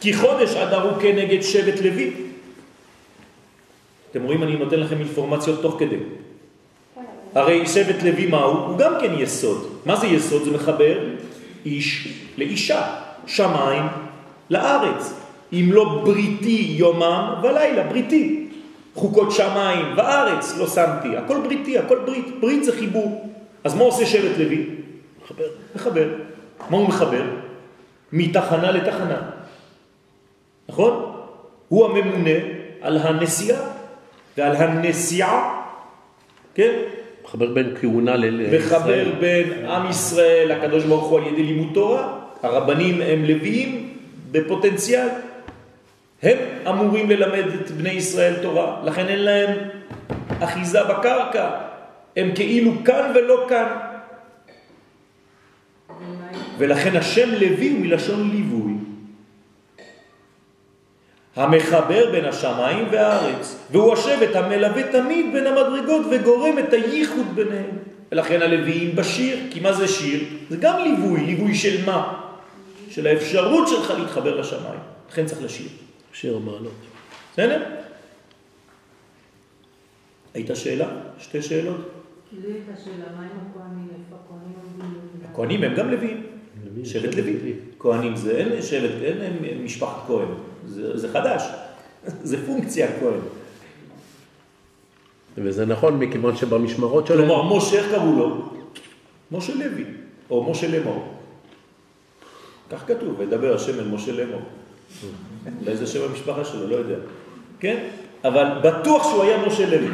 [0.01, 2.13] כי חודש אדר הוא כנגד שבט לוי.
[4.11, 5.97] אתם רואים, אני נותן לכם אינפורמציות תוך כדי.
[7.35, 8.59] הרי שבט לוי מה הוא?
[8.59, 9.69] הוא גם כן יסוד.
[9.87, 10.45] מה זה יסוד?
[10.45, 10.99] זה מחבר
[11.67, 12.95] איש לאישה,
[13.27, 13.83] שמיים
[14.51, 15.15] לארץ.
[15.53, 18.49] אם לא בריתי יומם ולילה, בריתי.
[18.95, 22.27] חוקות שמיים וארץ לא שמתי, הכל בריתי, הכל ברית.
[22.41, 23.31] ברית זה חיבור.
[23.65, 24.67] אז מה עושה שבט לוי?
[25.25, 25.45] מחבר.
[25.75, 26.09] מחבר.
[26.71, 27.23] מה הוא מחבר?
[28.13, 29.31] מתחנה לתחנה.
[30.69, 31.13] נכון?
[31.69, 32.39] הוא הממונה
[32.81, 33.61] על הנסיעה
[34.37, 35.63] ועל הנסיעה,
[36.55, 36.73] כן?
[37.25, 39.13] מחבר בין כהונה ל- מחבר לישראל.
[39.21, 43.89] בין עם ישראל, הקדוש ברוך הוא על ידי לימוד תורה, הרבנים הם לוויים
[44.31, 45.09] בפוטנציאל,
[46.23, 46.37] הם
[46.69, 49.51] אמורים ללמד את בני ישראל תורה, לכן אין להם
[50.41, 51.51] אחיזה בקרקע,
[52.17, 53.67] הם כאילו כאן ולא כאן,
[56.59, 58.62] ולכן השם לוי הוא מלשון ליווי.
[61.37, 67.71] המחבר בין השמיים והארץ, והוא השבט המלווה תמיד בין המדרגות וגורם את הייחוד ביניהם.
[68.13, 70.25] ולכן הלוויים בשיר, כי מה זה שיר?
[70.51, 72.21] זה גם ליווי, ליווי של מה?
[72.91, 74.81] של האפשרות שלך להתחבר לשמיים.
[75.11, 75.69] לכן צריך לשיר.
[76.13, 76.73] שיר המעלות.
[77.33, 77.63] בסדר?
[80.35, 80.89] הייתה שאלה?
[81.19, 81.91] שתי שאלות?
[82.31, 83.89] כי לי הייתה שאלה, מה עם הכהנים?
[83.91, 84.17] איפה
[85.33, 86.27] הכהנים הם גם לוויים.
[86.85, 87.53] שבט לוי.
[87.79, 90.29] כהנים זה אין שבט, אין משפחת כהן.
[90.67, 91.43] זה, זה חדש.
[92.23, 93.21] זה פונקציה כהן.
[95.39, 98.49] וזה נכון מכיוון שבמשמרות שלהם, כלומר, משה, איך קראו לו?
[99.33, 99.85] משה לוי,
[100.31, 101.15] או משה לאמור.
[102.71, 104.41] כך כתוב, וידבר השם אל משה לאמור.
[105.61, 106.97] אולי זה שם המשפחה שלו, לא יודע.
[107.61, 107.89] כן?
[108.25, 109.89] אבל בטוח שהוא היה משה לוי.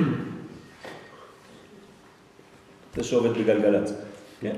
[2.96, 3.92] זה שעובד בגלגלצ.
[4.40, 4.56] כן?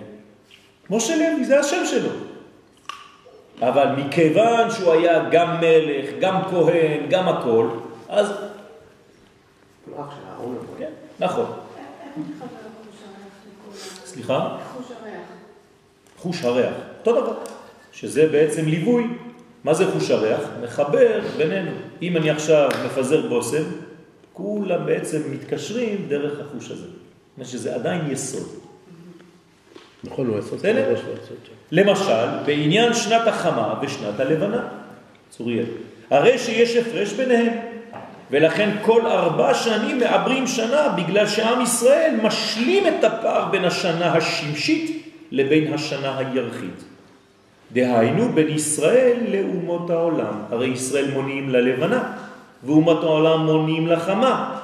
[0.91, 2.30] משה לוי, זה השם שלו.
[3.61, 7.69] אבל מכיוון שהוא היה גם מלך, גם כהן, גם הכל,
[8.09, 8.33] אז.
[10.79, 11.47] כן, נכון.
[14.05, 14.57] סליחה?
[16.17, 16.75] חוש הריח.
[16.99, 17.35] אותו דבר.
[17.93, 19.05] שזה בעצם ליווי.
[19.65, 20.41] מה זה חוש הריח?
[20.63, 21.71] מחבר בינינו.
[22.03, 23.63] אם אני עכשיו מפזר בושם,
[24.33, 26.83] כולם בעצם מתקשרים דרך החוש הזה.
[26.83, 26.93] זאת
[27.37, 28.70] אומרת שזה עדיין יסוד.
[30.05, 30.57] נכון, הוא עשה
[31.47, 31.53] שם.
[31.73, 34.63] למשל, בעניין שנת החמה ושנת הלבנה,
[35.31, 35.65] צוריאל.
[36.11, 37.53] הרי שיש הפרש ביניהם,
[38.31, 45.07] ולכן כל ארבע שנים מעברים שנה, בגלל שעם ישראל משלים את הפער בין השנה השמשית
[45.31, 46.85] לבין השנה הירחית.
[47.73, 50.35] דהיינו בין ישראל לאומות העולם.
[50.51, 52.03] הרי ישראל מונים ללבנה,
[52.65, 54.59] ואומות העולם מונים לחמה.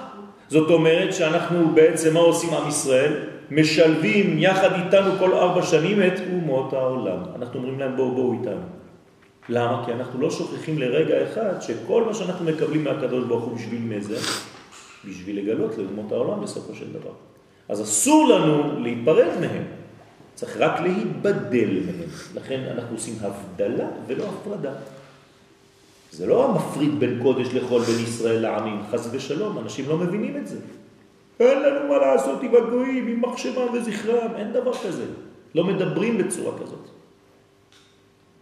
[0.48, 3.12] זאת אומרת שאנחנו בעצם, מה עושים עם ישראל?
[3.50, 7.18] משלבים יחד איתנו כל ארבע שנים את אומות העולם.
[7.36, 8.66] אנחנו אומרים להם בואו בואו איתנו.
[9.48, 9.82] למה?
[9.84, 14.00] כי אנחנו לא שוכחים לרגע אחד שכל מה שאנחנו מקבלים מהקדוש ברוך הוא בשביל מי
[14.00, 14.16] זה?
[15.08, 17.12] בשביל לגלות לאומות העולם בסופו של דבר.
[17.68, 19.64] אז אסור לנו להיפרד מהם,
[20.34, 22.08] צריך רק להיבדל מהם.
[22.34, 24.72] לכן אנחנו עושים הבדלה ולא הפרדה.
[26.12, 30.46] זה לא המפריד בין קודש לחול בין ישראל לעמים, חס ושלום, אנשים לא מבינים את
[30.48, 30.56] זה.
[31.40, 35.04] אין לנו מה לעשות עם הגויים, עם מחשבם וזכרם, אין דבר כזה.
[35.54, 36.88] לא מדברים בצורה כזאת.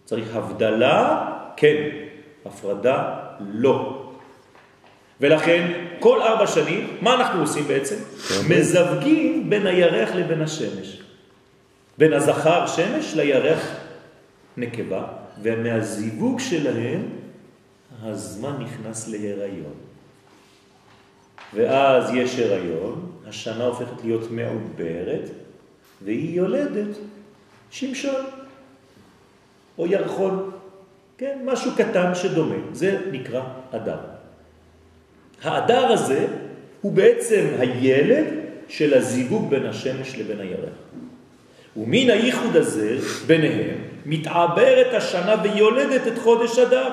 [0.05, 1.89] צריך הבדלה, כן,
[2.45, 4.01] הפרדה, לא.
[5.21, 7.95] ולכן כל ארבע שנים, מה אנחנו עושים בעצם?
[8.49, 11.01] מזווגים בין הירח לבין השמש.
[11.97, 13.75] בין הזכר שמש לירח
[14.57, 15.07] נקבה,
[15.41, 17.09] ומהזיווג שלהם
[18.01, 19.84] הזמן נכנס להיריון.
[21.53, 25.29] ואז יש הריון, השנה הופכת להיות מעוברת,
[26.01, 26.97] והיא יולדת
[27.71, 28.25] שמשון
[29.77, 30.51] או ירחון,
[31.17, 33.97] כן, משהו קטן שדומה, זה נקרא אדר.
[35.43, 36.27] האדר הזה
[36.81, 38.25] הוא בעצם הילד
[38.67, 40.73] של הזיווג בין השמש לבין הירח.
[41.77, 46.89] ומן הייחוד הזה ביניהם מתעברת השנה ויולדת את חודש אדר.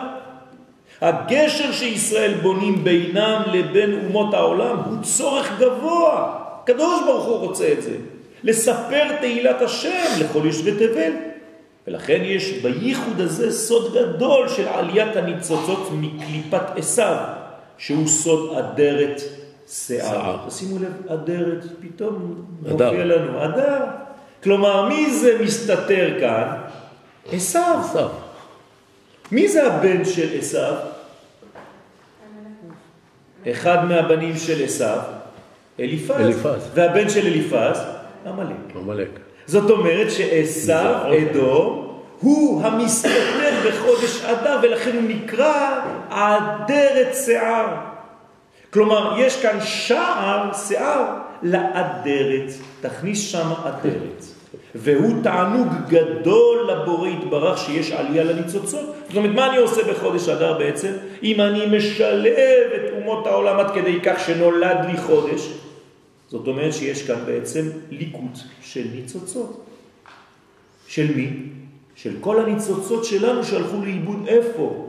[1.02, 6.38] הגשר שישראל בונים בינם לבין אומות העולם הוא צורך גבוה.
[6.64, 7.96] קדוש ברוך הוא רוצה את זה.
[8.42, 11.12] לספר תהילת השם לכל יושבי תבל.
[11.86, 17.16] ולכן יש בייחוד הזה סוד גדול של עליית הניצוצות מקליפת עשיו,
[17.78, 19.22] שהוא סוד אדרת
[19.68, 20.36] שיער.
[20.50, 22.44] שימו לב, אדרת, פתאום.
[22.62, 23.78] מופיע לנו, אדר.
[24.42, 26.56] כלומר, מי זה מסתתר כאן?
[27.32, 27.78] עשיו.
[29.32, 30.74] מי זה הבן של עשיו?
[33.50, 34.98] אחד מהבנים של עשיו,
[35.80, 36.20] אליפז.
[36.20, 36.70] אליפז.
[36.74, 37.78] והבן של אליפז,
[38.26, 38.76] עמלק.
[38.76, 39.18] עמלק.
[39.46, 47.66] זאת אומרת שעשיו, אדום, הוא המסתתר בחודש אדר, ולכן הוא נקרא עדרת שיער.
[48.72, 51.04] כלומר, יש כאן שער, שיער,
[51.42, 52.52] לאדרת.
[52.80, 54.24] תכניס שם אדרת.
[54.74, 58.94] והוא תענוג גדול לבורא יתברך שיש עלייה לניצוצות.
[59.08, 60.92] זאת אומרת, מה אני עושה בחודש אדר בעצם?
[61.22, 65.52] אם אני משלב את אומות העולם עד כדי כך שנולד לי חודש,
[66.28, 69.64] זאת אומרת שיש כאן בעצם ליקוט של ניצוצות.
[70.86, 71.30] של מי?
[71.94, 74.88] של כל הניצוצות שלנו שהלכו לאיבוד איפה?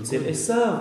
[0.00, 0.74] אצל עשיו.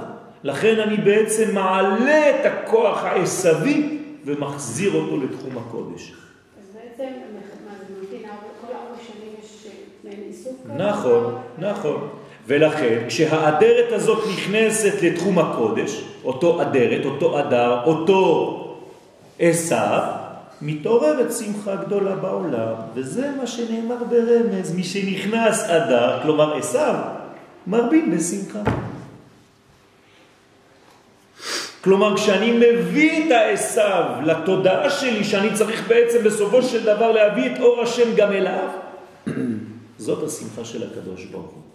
[0.43, 6.13] לכן אני בעצם מעלה את הכוח העשבי ומחזיר אותו לתחום הקודש.
[6.61, 7.11] אז בעצם,
[7.65, 8.29] מה זה ממתין,
[8.61, 9.67] כל ארבע שנים יש
[10.03, 10.73] מעין איסוף כזה?
[10.73, 12.09] נכון, נכון.
[12.47, 18.59] ולכן, כשהאדרת הזאת נכנסת לתחום הקודש, אותו אדרת, אותו אדר, אותו
[19.39, 20.01] עשיו,
[20.61, 26.95] מתעוררת שמחה גדולה בעולם, וזה מה שנאמר ברמז, מי שנכנס אדר, כלומר עשיו,
[27.67, 28.59] מרבים בשמחה.
[31.83, 37.59] כלומר, כשאני מביא את העשיו לתודעה שלי, שאני צריך בעצם בסופו של דבר להביא את
[37.59, 38.67] אור השם גם אליו,
[39.97, 41.72] זאת השמחה של הקדוש ברוך הוא.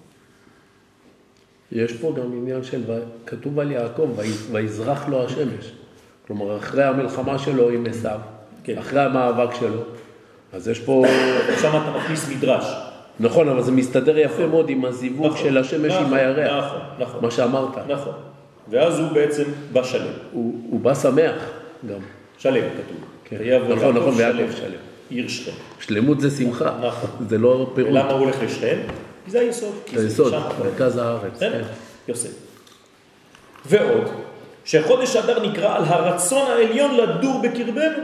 [1.73, 2.81] יש פה גם עניין של,
[3.27, 5.73] כתוב על יעקב, "ויז- ויזרח לו השמש.
[6.27, 8.19] כלומר, אחרי המלחמה שלו עם עשיו,
[8.65, 8.79] כן.
[8.79, 9.81] אחרי המאבק שלו,
[10.53, 11.05] אז יש פה,
[11.61, 12.65] שם אתה מכניס מדרש.
[13.21, 16.79] נכון, אבל זה מסתדר יפה מאוד עם הזיווג נכון, של השמש עם נכון, הירח, נכון,
[16.99, 17.21] נכון.
[17.23, 17.79] מה שאמרת.
[17.89, 18.13] נכון.
[18.71, 20.03] ואז הוא בעצם בא שלם.
[20.33, 21.35] הוא הוא בא שמח
[21.89, 21.99] גם.
[22.39, 22.97] שלם כתוב.
[23.25, 23.37] כן.
[23.69, 24.53] נכון, נכון, ויעקב שלם.
[24.53, 24.79] שלם.
[25.11, 25.53] עיר שכם.
[25.81, 27.11] שלמות זה שמחה, נכון.
[27.29, 27.93] זה לא פירוט.
[27.93, 28.79] ולמה הוא הולך לשכם?
[29.29, 29.75] כי זה היסוד.
[29.95, 30.41] זה יסוד, שם.
[30.65, 31.41] מרכז הארץ.
[31.41, 31.63] כן.
[32.09, 32.31] יוסף.
[33.67, 34.05] ועוד,
[34.65, 38.03] שחודש אדר נקרא על הרצון העליון לדור בקרבנו.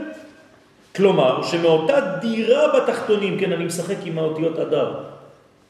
[0.95, 4.93] כלומר, שמאותה דירה בתחתונים, כן, אני משחק עם האותיות אדר.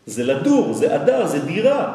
[0.05, 1.93] זה לדור, זה אדר, זה דירה.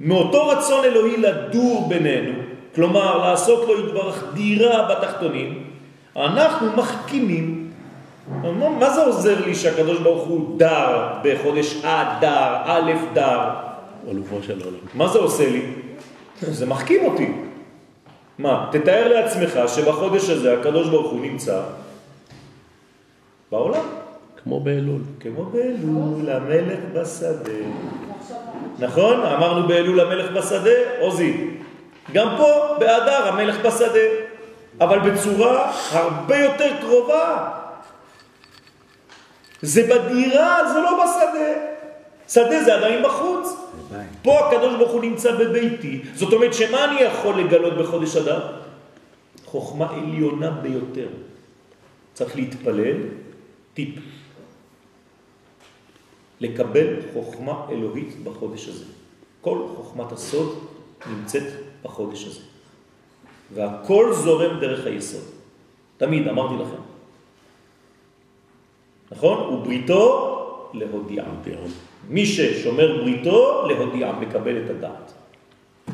[0.00, 2.32] מאותו רצון אלוהי לדור בינינו,
[2.74, 5.64] כלומר לעשות לו יתברך דירה בתחתונים,
[6.16, 7.59] אנחנו מחכימים.
[8.28, 13.40] מה, מה זה עוזר לי שהקדוש ברוך הוא דר בחודש אדר, א' דר?
[14.10, 14.78] אלופו של עולם.
[14.94, 15.62] מה זה עושה לי?
[16.40, 17.32] זה מחכים אותי.
[18.38, 21.62] מה, תתאר לעצמך שבחודש הזה הקדוש ברוך הוא נמצא
[23.52, 23.84] בעולם,
[24.44, 25.00] כמו באלול.
[25.20, 27.52] כמו באלול המלך בשדה.
[28.78, 29.20] נכון?
[29.20, 31.50] אמרנו באלול המלך בשדה, עוזי.
[32.12, 34.08] גם פה באדר המלך בשדה,
[34.80, 37.59] אבל בצורה הרבה יותר קרובה.
[39.62, 41.70] זה בדירה, זה לא בשדה.
[42.28, 43.56] שדה זה עדיין בחוץ.
[44.22, 46.02] פה הקדוש ברוך הוא נמצא בביתי.
[46.14, 48.56] זאת אומרת שמה אני יכול לגלות בחודש אדר?
[49.44, 51.08] חוכמה עליונה ביותר.
[52.14, 52.96] צריך להתפלל,
[53.74, 53.94] טיפ.
[56.40, 58.84] לקבל חוכמה אלוהית בחודש הזה.
[59.40, 60.58] כל חוכמת הסוד
[61.06, 61.52] נמצאת
[61.82, 62.40] בחודש הזה.
[63.54, 65.24] והכל זורם דרך היסוד.
[65.96, 66.89] תמיד אמרתי לכם.
[69.10, 69.54] נכון?
[69.54, 70.36] ובריתו
[70.74, 71.24] להודיע.
[72.08, 75.12] מי ששומר בריתו להודיע, מקבל את הדעת.
[75.88, 75.92] אה,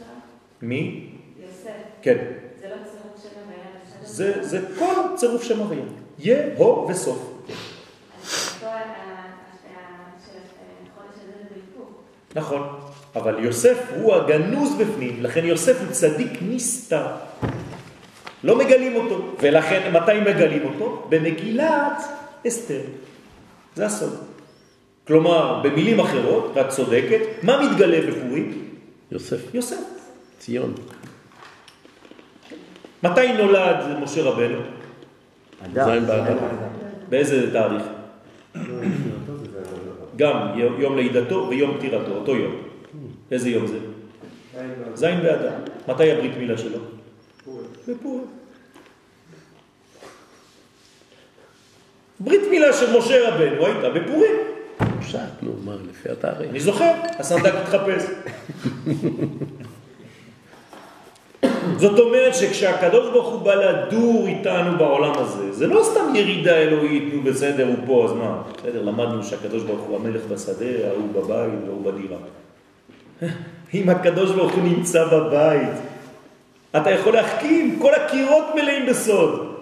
[0.00, 0.06] לא?
[0.62, 1.10] מי?
[1.40, 1.70] יוסף,
[2.02, 2.16] כן.
[2.60, 3.64] זה לא צירוף שם הוויה
[4.02, 5.84] בסדר זה, זה כל צירוף שם הוויה.
[6.18, 7.32] יה, הו וסוף.
[12.36, 12.68] נכון.
[13.16, 17.06] אבל יוסף הוא הגנוז בפנים, לכן יוסף הוא צדיק נסתר.
[18.46, 19.34] לא מגלים אותו.
[19.42, 21.06] ולכן, מתי מגלים אותו?
[21.08, 22.02] במגילת
[22.46, 22.80] אסתר.
[23.74, 24.14] זה הסוד.
[25.06, 28.68] כלומר, במילים אחרות, ואת צודקת, מה מתגלה בפורים?
[29.10, 29.82] יוסף, יוסף.
[30.38, 30.74] ציון.
[33.02, 34.58] מתי נולד משה רבנו?
[35.72, 36.36] באדר.
[37.08, 37.82] באיזה תאריך?
[40.16, 42.54] גם יום יום לידתו ויום פטירתו, אותו יום.
[43.30, 43.78] איזה יום זה?
[44.94, 45.52] זין באדר.
[45.88, 46.95] מתי הברית מילה שלו?
[47.88, 48.26] בפורים.
[52.20, 54.32] ברית מילה של משה רבנו הייתה בפורים.
[55.00, 56.50] פשט, נו, מה, לפי התאריך.
[56.50, 58.02] אני זוכר, הסנדק התחפש.
[61.76, 67.14] זאת אומרת שכשהקדוש ברוך הוא בא לדור איתנו בעולם הזה, זה לא סתם ירידה אלוהית,
[67.14, 68.42] נו בסדר, הוא פה, אז מה?
[68.58, 72.18] בסדר, למדנו שהקדוש ברוך הוא המלך בשדה, ההוא בבית והוא בדירה.
[73.74, 75.68] אם הקדוש ברוך הוא נמצא בבית,
[76.76, 79.56] אתה יכול להחכים, כל הקירות מלאים בסוד.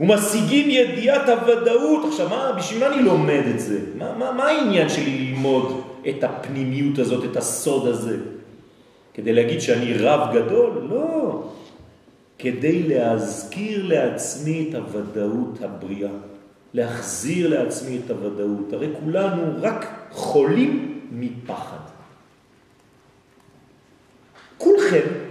[0.00, 2.04] ומשיגים ידיעת הוודאות.
[2.08, 3.78] עכשיו, מה, בשביל מה אני לומד את זה?
[3.98, 8.16] מה, מה, מה העניין שלי ללמוד את הפנימיות הזאת, את הסוד הזה?
[9.14, 10.88] כדי להגיד שאני רב גדול?
[10.90, 11.42] לא.
[12.38, 16.10] כדי להזכיר לעצמי את הוודאות הבריאה.
[16.74, 18.72] להחזיר לעצמי את הוודאות.
[18.72, 21.76] הרי כולנו רק חולים מפחד.
[24.58, 25.25] כולכם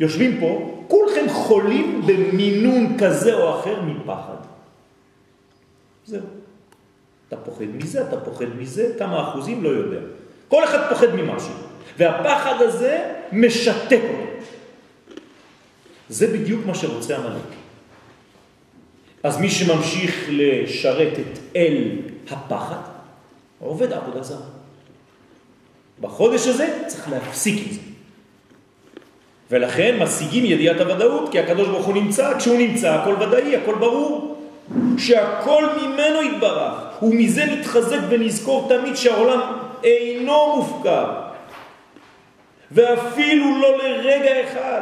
[0.00, 4.36] יושבים פה, כולכם חולים במינון כזה או אחר מפחד.
[6.06, 6.20] זהו.
[7.28, 10.00] אתה פוחד מזה, אתה פוחד מזה, כמה אחוזים לא יודע.
[10.48, 11.52] כל אחד פוחד ממשהו.
[11.98, 14.28] והפחד הזה משתק אותו.
[16.08, 17.42] זה בדיוק מה שרוצה המלאק.
[19.22, 21.98] אז מי שממשיך לשרת את אל
[22.30, 22.80] הפחד,
[23.58, 24.46] עובד עבודה זרה.
[26.00, 27.80] בחודש הזה צריך להפסיק את זה.
[29.50, 34.38] ולכן משיגים ידיעת הוודאות, כי הקדוש ברוך הוא נמצא, כשהוא נמצא הכל ודאי, הכל ברור.
[34.96, 39.40] כשהכל ממנו יתברך, ומזה נתחזק ונזכור תמיד שהעולם
[39.84, 41.04] אינו מופקר,
[42.72, 44.80] ואפילו לא לרגע אחד,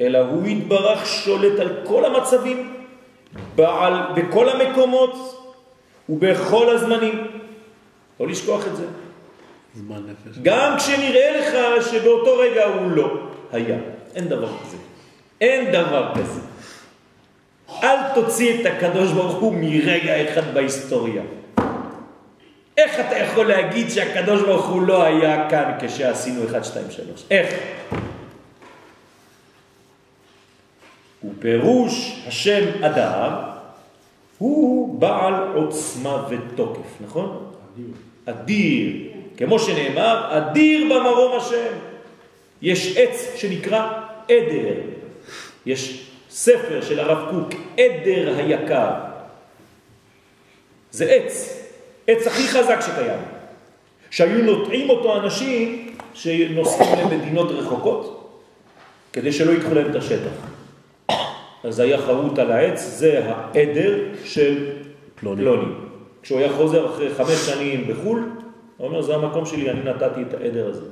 [0.00, 2.74] אלא הוא יתברך שולט על כל המצבים,
[3.54, 5.14] בעל, בכל המקומות
[6.08, 7.26] ובכל הזמנים.
[8.20, 8.84] לא לשכוח את זה.
[9.74, 10.38] זמן נפש.
[10.42, 13.18] גם כשנראה לך שבאותו רגע הוא לא
[13.52, 13.76] היה.
[14.14, 14.76] אין דבר כזה.
[15.40, 16.40] אין דבר כזה.
[17.82, 21.22] אל תוציא את הקדוש ברוך הוא מרגע אחד בהיסטוריה.
[22.76, 27.24] איך אתה יכול להגיד שהקדוש ברוך הוא לא היה כאן כשעשינו 1, 2, 3?
[27.30, 27.54] איך?
[31.24, 33.30] ופירוש השם אדר
[34.38, 37.52] הוא בעל עוצמה ותוקף, נכון?
[38.26, 39.03] אדיר.
[39.36, 41.72] כמו שנאמר, אדיר במרום השם.
[42.62, 43.92] יש עץ שנקרא
[44.28, 44.74] עדר.
[45.66, 48.90] יש ספר של הרב קוק, עדר היקר.
[50.90, 51.60] זה עץ,
[52.06, 53.20] עץ הכי חזק שקיים.
[54.10, 58.30] שהיו נוטעים אותו אנשים שנוסעים למדינות רחוקות,
[59.12, 60.30] כדי שלא ייקחו להם את השטח.
[61.64, 64.70] אז היה חרוט על העץ, זה העדר של
[65.14, 65.42] פלוני.
[65.42, 65.72] פלוני.
[66.22, 68.30] כשהוא היה חוזר אחרי חמש שנים בחו"ל,
[68.76, 70.84] הוא אומר, זה המקום שלי, אני נתתי את העדר הזה.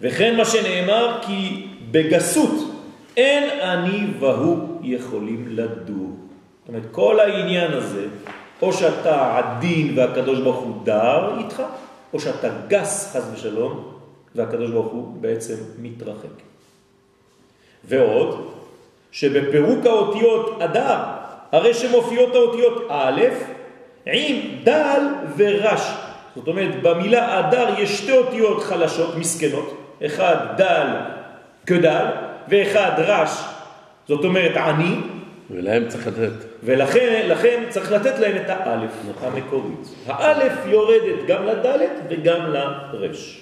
[0.00, 2.50] וכן מה שנאמר, כי בגסות
[3.16, 6.10] אין אני והוא יכולים לדור.
[6.60, 8.06] זאת אומרת, כל העניין הזה,
[8.62, 11.62] או שאתה עדין והקדוש ברוך הוא דר איתך,
[12.12, 13.92] או שאתה גס חס ושלום,
[14.34, 16.36] והקדוש ברוך הוא בעצם מתרחק.
[17.84, 18.50] ועוד,
[19.12, 20.98] שבפירוק האותיות אדר,
[21.52, 23.20] הרי שמופיעות האותיות א'
[24.06, 25.00] עם דל
[25.36, 25.90] ורש.
[26.36, 30.86] זאת אומרת, במילה אדר יש שתי אותיות חלשות, מסכנות, אחד דל
[31.66, 32.06] כדל
[32.48, 33.30] ואחד רש,
[34.08, 34.94] זאת אומרת עני,
[35.50, 36.44] ולהם צריך לתת.
[36.62, 38.90] ולכן לכן צריך לתת להם את האלף
[39.22, 39.88] המקורית.
[40.06, 43.40] האלף יורדת גם לדלת וגם לרש.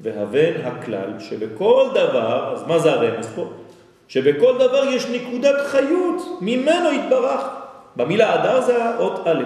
[0.00, 3.50] והבן הכלל שבכל דבר, אז מה זה הרמז פה?
[4.08, 7.40] שבכל דבר יש נקודת חיות, ממנו יתברך.
[7.96, 9.44] במילה אדר זה האות א',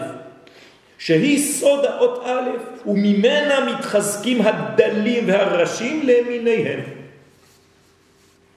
[1.01, 2.51] שהיא סוד האות א',
[2.87, 6.81] וממנה מתחזקים הדלים והראשים למיניהם.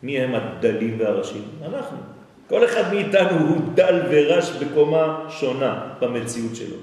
[0.04, 1.44] מי הם הדלים והראשים?
[1.66, 1.98] אנחנו.
[2.50, 6.76] כל אחד מאיתנו הוא דל ורש בקומה שונה במציאות שלו.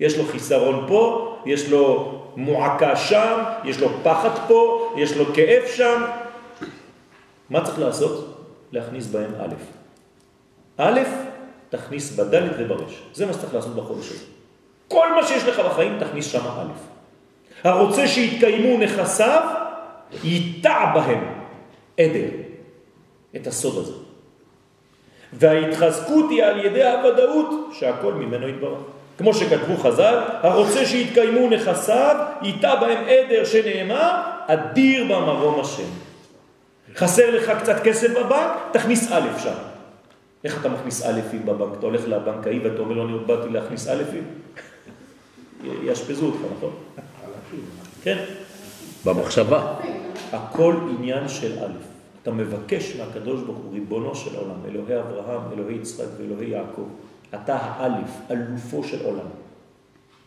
[0.00, 5.62] יש לו חיסרון פה, יש לו מועקה שם, יש לו פחד פה, יש לו כאב
[5.76, 6.04] שם.
[7.50, 8.46] מה צריך לעשות?
[8.72, 9.54] להכניס בהם א'.
[10.76, 11.00] א',
[11.68, 13.02] תכניס בדלת וברש.
[13.14, 14.35] זה מה שצריך לעשות בחודש הזה.
[14.88, 16.72] כל מה שיש לך בחיים, תכניס שם א'.
[17.64, 19.42] הרוצה שיתקיימו נכסיו,
[20.24, 21.24] ייטע בהם
[22.00, 22.28] עדר,
[23.36, 23.92] את הסוד הזה.
[25.32, 28.78] וההתחזקות היא על ידי הוודאות שהכל ממנו יתברך.
[29.18, 35.88] כמו שכתבו חז"ל, הרוצה שיתקיימו נכסיו, ייטע בהם עדר שנאמר, אדיר במרום השם.
[36.96, 39.54] חסר לך קצת כסף בבנק, תכניס א' שם.
[40.44, 41.78] איך אתה מכניס א' בבנק?
[41.78, 44.02] אתה הולך לבנקאי ואתה אומר לו, אני באתי להכניס א'
[45.64, 46.72] יאשפזו אותך, נכון?
[48.02, 48.24] כן.
[49.04, 49.74] במחשבה.
[50.32, 51.72] הכל עניין של א'.
[52.22, 56.88] אתה מבקש מהקדוש ברוך הוא, ריבונו של עולם, אלוהי אברהם, אלוהי יצחק ואלוהי יעקב,
[57.34, 59.26] אתה האלף, אלופו של עולם.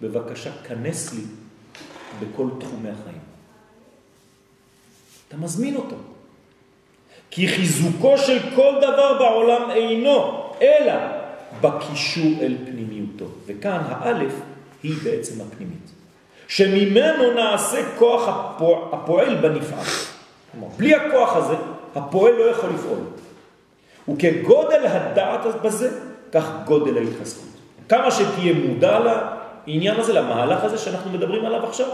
[0.01, 1.23] בבקשה, כנס לי
[2.19, 3.21] בכל תחומי החיים.
[5.27, 5.95] אתה מזמין אותו.
[7.31, 10.93] כי חיזוקו של כל דבר בעולם אינו, אלא
[11.61, 13.25] בקישור אל פנימיותו.
[13.45, 14.33] וכאן האלף
[14.83, 15.89] היא בעצם הפנימית.
[16.47, 19.85] שממנו נעשה כוח הפועל, הפועל בנפעל.
[20.51, 21.55] כלומר, בלי הכוח הזה,
[21.95, 22.99] הפועל לא יכול לפעול.
[24.09, 25.99] וכגודל הדעת בזה,
[26.31, 27.49] כך גודל ההתחזקות.
[27.89, 28.99] כמה שתהיה מודע
[29.67, 31.87] לעניין הזה, למהלך הזה שאנחנו מדברים עליו עכשיו,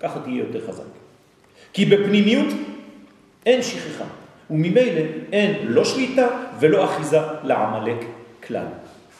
[0.00, 0.82] ככה תהיה יותר חזק.
[1.72, 2.54] כי בפנימיות
[3.46, 4.04] אין שכחה,
[4.50, 5.00] וממילא
[5.32, 6.28] אין לא שליטה
[6.60, 8.04] ולא אחיזה לעמלק
[8.46, 8.66] כלל.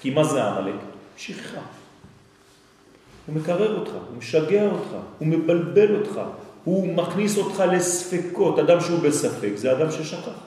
[0.00, 0.74] כי מה זה העמלק?
[1.16, 1.60] שכחה.
[3.26, 6.20] הוא מקרר אותך, הוא משגע אותך, הוא מבלבל אותך,
[6.64, 8.58] הוא מכניס אותך לספקות.
[8.58, 10.38] אדם שהוא בספק זה אדם ששכח.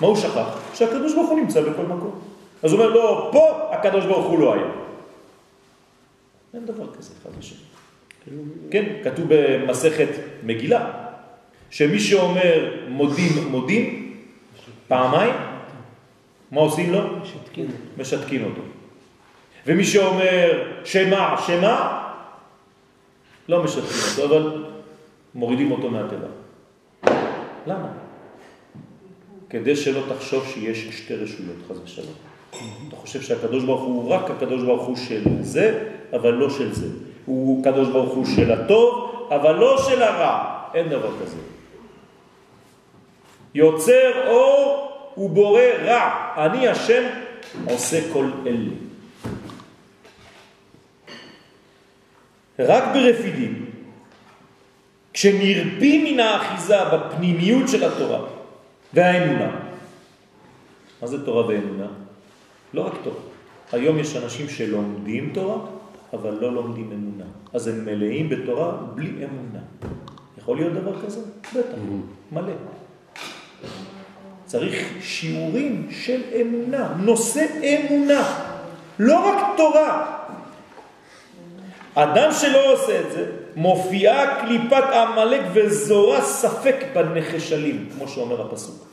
[0.00, 0.58] מה הוא שכח?
[0.74, 2.20] שהקדוש ברוך הוא נמצא בכל מקום.
[2.62, 4.66] אז הוא אומר, לא, פה הקדוש ברוך הוא לא היה.
[6.54, 7.56] אין דבר כזה, חד ושם.
[8.70, 10.08] כן, כתוב במסכת
[10.42, 10.90] מגילה,
[11.70, 14.12] שמי שאומר מודים מודים,
[14.88, 15.34] פעמיים,
[16.50, 17.00] מה עושים לו?
[17.98, 18.62] משתקים אותו.
[19.66, 22.02] ומי שאומר שמה, שמה,
[23.48, 24.64] לא משתקים אותו, אבל
[25.34, 26.28] מורידים אותו מהטבע.
[27.66, 27.88] למה?
[29.50, 32.14] כדי שלא תחשוב שיש שתי רשויות, חז ושלום.
[32.88, 36.86] אתה חושב שהקדוש ברוך הוא רק הקדוש ברוך הוא של זה, אבל לא של זה.
[37.26, 40.60] הוא קדוש ברוך הוא של הטוב, אבל לא של הרע.
[40.74, 41.36] אין דבר כזה.
[43.54, 46.34] יוצר אור ובורא רע.
[46.36, 47.02] אני השם
[47.64, 48.85] עושה כל אלה.
[52.58, 53.70] רק ברפידים,
[55.12, 58.20] כשנרפים מן האחיזה בפנימיות של התורה
[58.94, 59.50] והאמונה.
[61.02, 61.86] מה זה תורה ואמונה?
[62.74, 63.20] לא רק תורה.
[63.72, 65.58] היום יש אנשים שלומדים תורה,
[66.12, 67.30] אבל לא לומדים אמונה.
[67.52, 69.60] אז הם מלאים בתורה בלי אמונה.
[70.38, 71.20] יכול להיות דבר כזה?
[71.54, 71.78] בטח,
[72.32, 72.52] מלא.
[74.44, 78.40] צריך שיעורים של אמונה, נושא אמונה,
[78.98, 80.16] לא רק תורה.
[81.98, 83.24] אדם שלא עושה את זה,
[83.56, 88.86] מופיעה קליפת עמלק וזורה ספק בנחשלים, כמו שאומר הפסוק.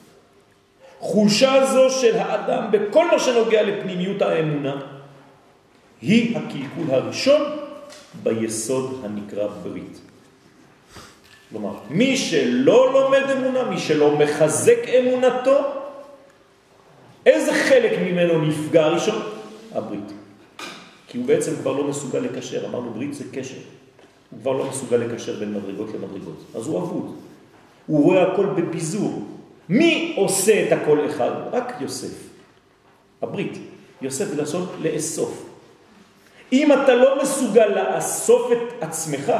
[1.00, 4.82] חושה זו של האדם בכל מה שנוגע לפנימיות האמונה
[6.02, 7.42] היא הקלקול הראשון
[8.24, 10.00] ביסוד הנקרא ברית.
[11.50, 15.58] כלומר, מי שלא לומד אמונה, מי שלא מחזק אמונתו,
[17.26, 19.22] איזה חלק ממנו נפגע ראשון?
[19.76, 20.23] הברית.
[21.14, 23.56] כי הוא בעצם כבר לא מסוגל לקשר, אמרנו ברית זה קשר.
[24.32, 27.16] הוא כבר לא מסוגל לקשר בין מדרגות למדרגות, אז הוא אבוד.
[27.88, 29.24] הוא רואה הכל בביזור.
[29.70, 31.32] מי עושה את הכל אחד?
[31.52, 32.14] רק יוסף.
[33.22, 33.58] הברית.
[34.02, 35.50] יוסף זה לעשות לאסוף.
[36.54, 39.34] אם אתה לא מסוגל לאסוף את עצמך,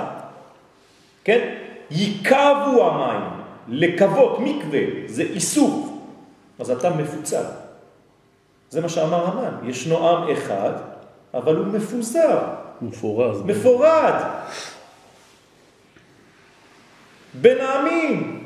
[1.24, 1.56] כן?
[1.92, 3.22] ייקבו המים,
[3.68, 5.90] לקוות, מקווה, זה איסוף.
[6.60, 7.46] אז אתה מפוצל.
[8.70, 9.70] זה מה שאמר המן.
[9.70, 10.93] ישנו עם אחד,
[11.34, 12.40] אבל הוא מפוזר.
[12.82, 13.42] מפורז.
[13.46, 14.14] מפורד.
[17.34, 18.44] בין העמים.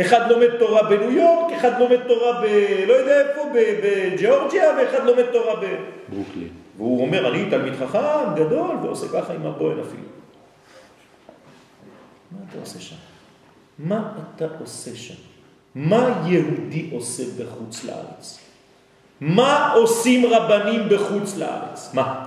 [0.00, 2.44] אחד לומד תורה בניו יורק, אחד לומד תורה ב...
[2.86, 5.64] לא יודע איפה, בג'אורג'יה, ואחד לומד תורה ב...
[6.08, 6.48] ברוקלין.
[6.76, 10.02] והוא אומר, אני תלמיד חכם, גדול, ועושה ככה עם הבוהן אפילו.
[12.32, 12.96] מה אתה עושה שם?
[13.78, 15.14] מה אתה עושה שם?
[15.74, 18.43] מה יהודי עושה בחוץ לארץ?
[19.20, 21.90] מה עושים רבנים בחוץ לארץ?
[21.94, 22.24] מה?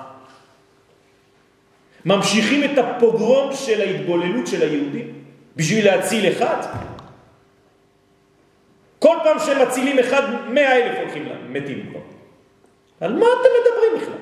[2.06, 5.14] ממשיכים את הפוגרום של ההתבוללות של היהודים
[5.56, 6.62] בשביל להציל אחד?
[9.00, 12.00] כל פעם שמצילים אחד, מאה אלף הולכים להם, מתים כבר.
[13.02, 14.22] על מה אתם מדברים בכלל?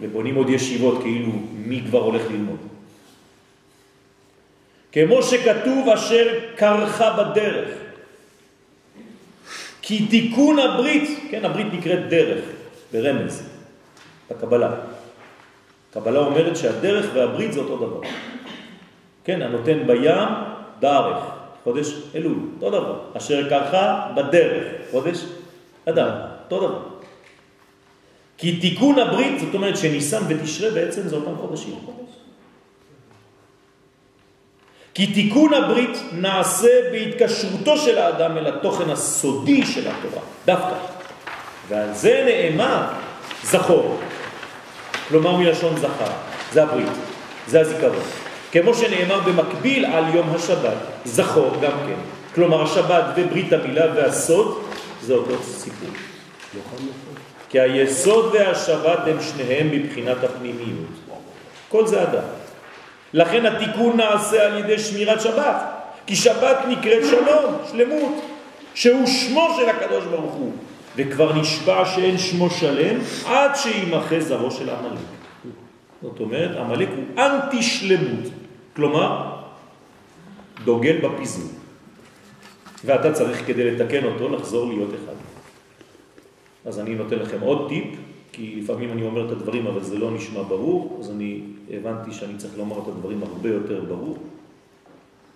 [0.00, 2.58] ובונים עוד ישיבות כאילו מי כבר הולך ללמוד.
[4.92, 7.89] כמו שכתוב אשר קרחה בדרך.
[9.82, 12.44] כי תיקון הברית, כן, הברית נקראת דרך,
[12.92, 13.48] ברמז,
[14.30, 14.70] בקבלה.
[15.90, 18.00] קבלה אומרת שהדרך והברית זה אותו דבר.
[19.24, 20.28] כן, הנותן בים,
[20.80, 21.16] דרך,
[21.64, 23.00] חודש אלול, אותו דבר.
[23.16, 25.24] אשר קרחה בדרך, חודש
[25.88, 26.10] אדם,
[26.44, 26.82] אותו דבר.
[28.38, 31.74] כי תיקון הברית, זאת אומרת שניסן ותשרה בעצם זה אותם חודשים.
[34.94, 40.74] כי תיקון הברית נעשה בהתקשרותו של האדם אל התוכן הסודי של התורה, דווקא.
[41.68, 42.82] ועל זה נאמר
[43.44, 43.98] זכור,
[45.08, 46.12] כלומר מלשון זכר,
[46.52, 46.88] זה הברית,
[47.46, 48.02] זה הזיכרון.
[48.52, 52.00] כמו שנאמר במקביל על יום השבת, זכור גם כן.
[52.34, 54.62] כלומר השבת וברית המילה והסוד
[55.02, 55.88] זה אותו סיפור.
[57.48, 60.86] כי היסוד והשבת הם שניהם מבחינת הפנימיות.
[61.68, 62.39] כל זה אדם.
[63.12, 65.56] לכן התיקון נעשה על ידי שמירת שבת,
[66.06, 68.24] כי שבת נקראת שלום, שלמות,
[68.74, 70.52] שהוא שמו של הקדוש ברוך הוא,
[70.96, 75.00] וכבר נשבע שאין שמו שלם עד שימחה זרעו של עמלק.
[76.02, 78.32] זאת אומרת, עמלק הוא אנטי שלמות,
[78.76, 79.36] כלומר,
[80.64, 81.50] דוגל בפיזור.
[82.84, 85.14] ואתה צריך כדי לתקן אותו לחזור להיות אחד.
[86.64, 87.84] אז אני נותן לכם עוד טיפ,
[88.32, 92.36] כי לפעמים אני אומר את הדברים אבל זה לא נשמע ברור, אז אני הבנתי שאני
[92.36, 94.18] צריך לומר את הדברים הרבה יותר ברור.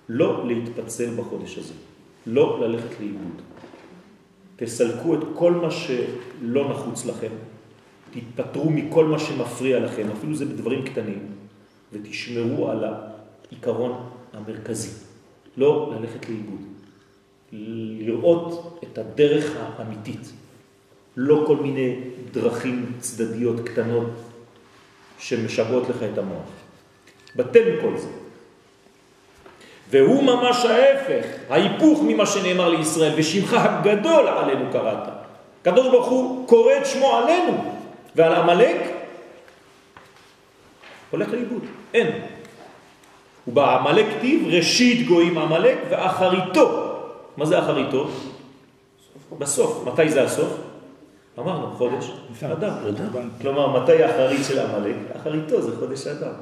[0.08, 1.74] לא להתפצל בחודש הזה,
[2.26, 3.42] לא ללכת לאיבוד.
[4.56, 7.30] תסלקו את כל מה שלא נחוץ לכם,
[8.10, 11.18] תתפטרו מכל מה שמפריע לכם, אפילו זה בדברים קטנים,
[11.92, 13.92] ותשמרו על העיקרון
[14.32, 14.90] המרכזי,
[15.56, 16.60] לא ללכת לאיבוד.
[17.52, 20.32] לראות את הדרך האמיתית,
[21.16, 21.96] לא כל מיני
[22.32, 24.10] דרכים צדדיות קטנות
[25.18, 26.48] שמשגעות לך את המוח.
[27.36, 28.08] בטל מכל זה.
[29.90, 35.08] והוא ממש ההפך, ההיפוך ממה שנאמר לישראל, ושמך הגדול עלינו קראת.
[35.62, 37.74] קדוש ברוך הוא קורא את שמו עלינו,
[38.16, 38.76] ועל עמלק
[41.10, 41.62] הולך לאיבוד,
[41.94, 42.06] אין.
[43.48, 46.96] ובעמלק כתיב ראשית גויים עמלק ואחריתו.
[47.36, 48.08] מה זה אחריתו?
[49.38, 49.86] בסוף.
[49.86, 50.73] מתי זה הסוף?
[51.38, 52.10] אמרנו, חודש
[52.42, 52.72] אדם.
[53.40, 54.96] כלומר, מתי האחרית של עמלק?
[55.16, 56.34] אחריתו זה חודש אדם.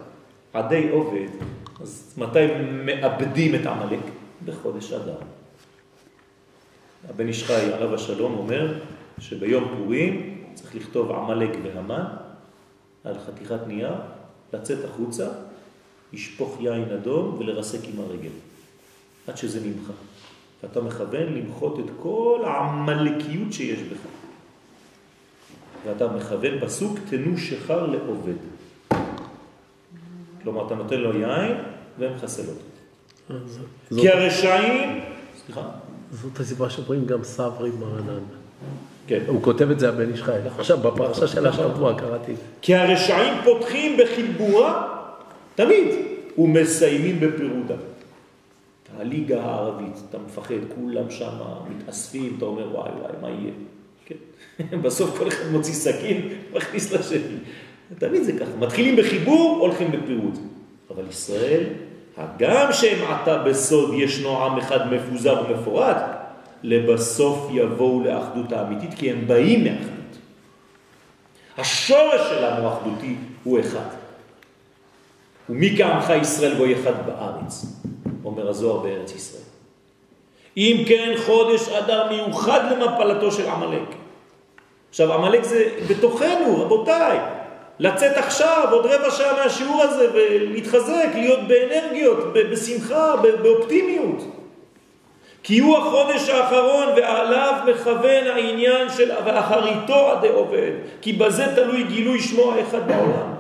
[0.52, 1.28] עדי עובד,
[1.80, 2.46] אז מתי
[2.84, 4.00] מאבדים את עמלק?
[4.44, 5.14] בחודש אדם.
[7.08, 8.74] הבן איש חי, עליו השלום, אומר
[9.18, 12.04] שביום פורים צריך לכתוב עמלק והמן
[13.04, 13.92] על חתיכת נייר,
[14.52, 15.28] לצאת החוצה,
[16.12, 18.30] לשפוך יין אדום ולרסק עם הרגל,
[19.28, 19.92] עד שזה נמחה.
[20.62, 24.21] ואתה מכוון למחות את כל העמלקיות שיש בך.
[25.86, 28.34] ואתה מכוון פסוק, תנו שחר לעובד.
[30.42, 31.52] כלומר, אתה נותן לו יין
[32.48, 32.60] אותו.
[33.46, 35.00] זאת- כי הרשעים...
[35.46, 35.60] סליחה?
[36.12, 38.20] זאת הסיבה שאומרים גם סברי מרנן.
[39.06, 39.22] כן.
[39.26, 40.32] הוא כותב את זה הבן איש חי.
[40.58, 42.32] עכשיו, בפרשה של השבוע קראתי.
[42.62, 44.98] כי הרשעים פותחים בחיבורה,
[45.54, 45.88] תמיד,
[46.38, 47.74] ומסיימים בפירודה.
[48.98, 51.30] הליגה הערבית, אתה מפחד, כולם שם
[51.70, 53.52] מתאספים, אתה אומר וואי וואי, מה יהיה?
[54.82, 57.36] בסוף כל אחד מוציא סכין, מכניס לשני.
[57.98, 60.38] תמיד זה ככה, מתחילים בחיבור, הולכים בפירוד.
[60.90, 61.64] אבל ישראל,
[62.16, 65.96] הגם שהם עתה בסוד ישנו עם אחד מפוזר ומפורט,
[66.62, 70.18] לבסוף יבואו לאחדות האמיתית, כי הם באים מאחדות.
[71.58, 73.88] השורש שלנו האחדותי הוא אחד.
[75.50, 77.66] ומי כעמך ישראל בו אחד בארץ,
[78.24, 79.42] אומר הזוהר בארץ ישראל.
[80.56, 84.01] אם כן חודש אדר מיוחד למפלתו של עמלק.
[84.92, 87.18] עכשיו עמלק זה בתוכנו, רבותיי.
[87.78, 94.24] לצאת עכשיו, עוד רבע שעה מהשיעור הזה, ולהתחזק, להיות באנרגיות, בשמחה, באופטימיות.
[95.42, 102.20] כי הוא החודש האחרון ועליו מכוון העניין של ואחריתו עדי עובד, כי בזה תלוי גילוי
[102.20, 103.32] שמו האחד בעולם.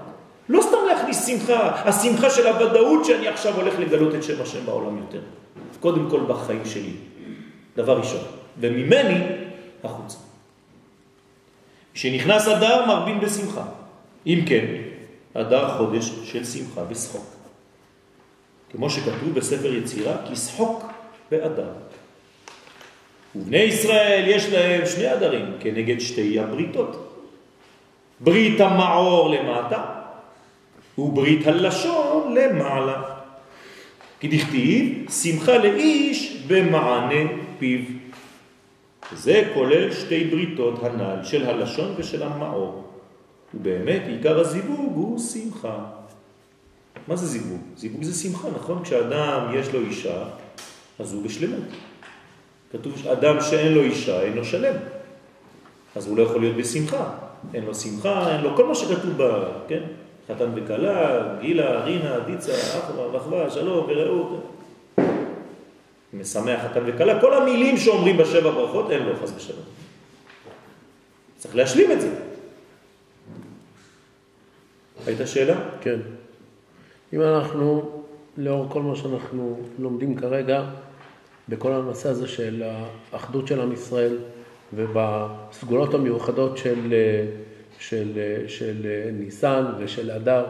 [0.48, 4.98] לא סתם להכניס שמחה, השמחה של הוודאות שאני עכשיו הולך לגלות את שם השם בעולם
[4.98, 5.20] יותר.
[5.80, 6.92] קודם כל בחיים שלי,
[7.76, 8.20] דבר ראשון,
[8.60, 9.20] וממני
[9.84, 10.21] החוצה.
[11.94, 13.64] כשנכנס אדר מרבים בשמחה.
[14.26, 14.66] אם כן,
[15.34, 17.26] אדר חודש של שמחה ושחוק.
[18.72, 20.92] כמו שכתוב בספר יצירה, כי שחוק
[21.30, 21.72] באדר.
[23.36, 27.08] ובני ישראל יש להם שני אדרים כנגד שתי הבריתות.
[28.20, 29.84] ברית המעור למטה
[30.98, 33.02] וברית הלשון למעלה.
[34.20, 37.80] כי דכתיב, שמחה לאיש במענה פיו.
[39.14, 42.84] זה כולל שתי בריתות הנ"ל של הלשון ושל המעור.
[43.54, 45.78] ובאמת עיקר הזיווג הוא שמחה.
[47.08, 47.60] מה זה זיווג?
[47.76, 48.84] זיווג זה שמחה, נכון?
[48.84, 50.24] כשאדם יש לו אישה,
[50.98, 51.68] אז הוא בשלמות.
[52.72, 54.74] כתוב שאדם שאין לו אישה, אין לו שלם.
[55.96, 57.10] אז הוא לא יכול להיות בשמחה.
[57.54, 59.82] אין לו שמחה, אין לו כל מה שכתוב בה, כן?
[60.28, 64.42] חתן וקלה, גילה, רינה, דיצה, אחווה, ואחווה, שלום ורעות.
[66.12, 69.64] משמח חתן וקלה, כל המילים שאומרים בשבע ברכות, אין לו חס ושלום.
[71.36, 72.14] צריך להשלים את זה.
[75.06, 75.54] הייתה שאלה?
[75.80, 76.00] כן.
[77.12, 77.90] אם אנחנו,
[78.36, 80.64] לאור כל מה שאנחנו לומדים כרגע,
[81.48, 82.62] בכל הנושא הזה של
[83.12, 84.18] האחדות של עם ישראל
[84.74, 86.94] ובסגולות המיוחדות של,
[87.78, 90.44] של, של ניסן ושל אדר,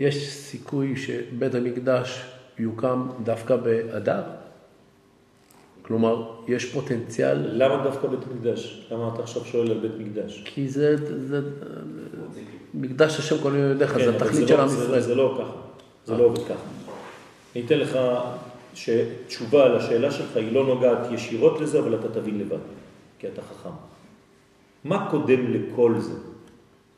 [0.00, 2.24] יש סיכוי שבית המקדש
[2.58, 4.22] יוקם דווקא באדר?
[5.82, 7.38] כלומר, יש פוטנציאל...
[7.62, 8.86] למה דווקא בית מקדש?
[8.90, 10.42] למה אתה עכשיו שואל על בית מקדש?
[10.46, 10.96] כי זה,
[11.28, 11.40] זה
[12.74, 15.00] מקדש השם כל מיני ידיך, כן, זה התכלית זה של לא- עם זה- ישראל.
[15.00, 15.56] זה לא ככה,
[16.06, 16.54] זה לא עובד ככה.
[17.56, 17.98] אני אתן לך
[18.74, 22.56] שתשובה על השאלה שלך היא לא נוגעת ישירות לזה, אבל אתה תבין לבד,
[23.18, 23.70] כי אתה חכם.
[24.84, 26.14] מה קודם לכל זה?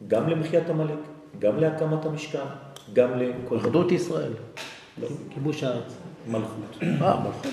[0.08, 0.98] גם למחיית עמלק,
[1.38, 2.38] גם להקמת המשכן,
[2.92, 3.56] גם לכל.
[3.56, 4.32] אחדות ישראל.
[5.02, 5.94] לא, כיבוש הארץ.
[6.28, 6.48] מלכות.
[6.82, 7.52] אה, מלכות.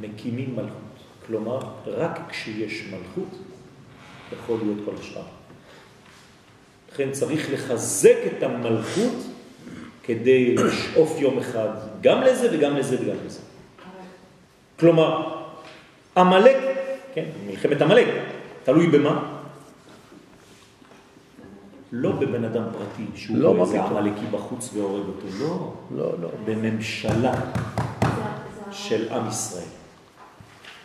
[0.00, 0.80] מקימים מלכות.
[1.26, 3.38] כלומר, רק כשיש מלכות,
[4.32, 5.22] יכול להיות כל השאר.
[6.92, 9.14] לכן צריך לחזק את המלכות
[10.02, 11.68] כדי לשאוף יום אחד
[12.00, 13.40] גם לזה וגם לזה וגם לזה.
[14.80, 15.38] כלומר,
[16.16, 16.56] המלאק,
[17.14, 18.08] כן, מלחמת המלאק,
[18.64, 19.30] תלוי במה?
[21.92, 23.82] לא בבן אדם פרטי שהוא לא איזה.
[23.82, 25.72] עמלקי בחוץ והורג אותו, לא.
[25.96, 26.28] לא, לא.
[26.44, 27.34] בממשלה
[28.72, 29.83] של עם ישראל.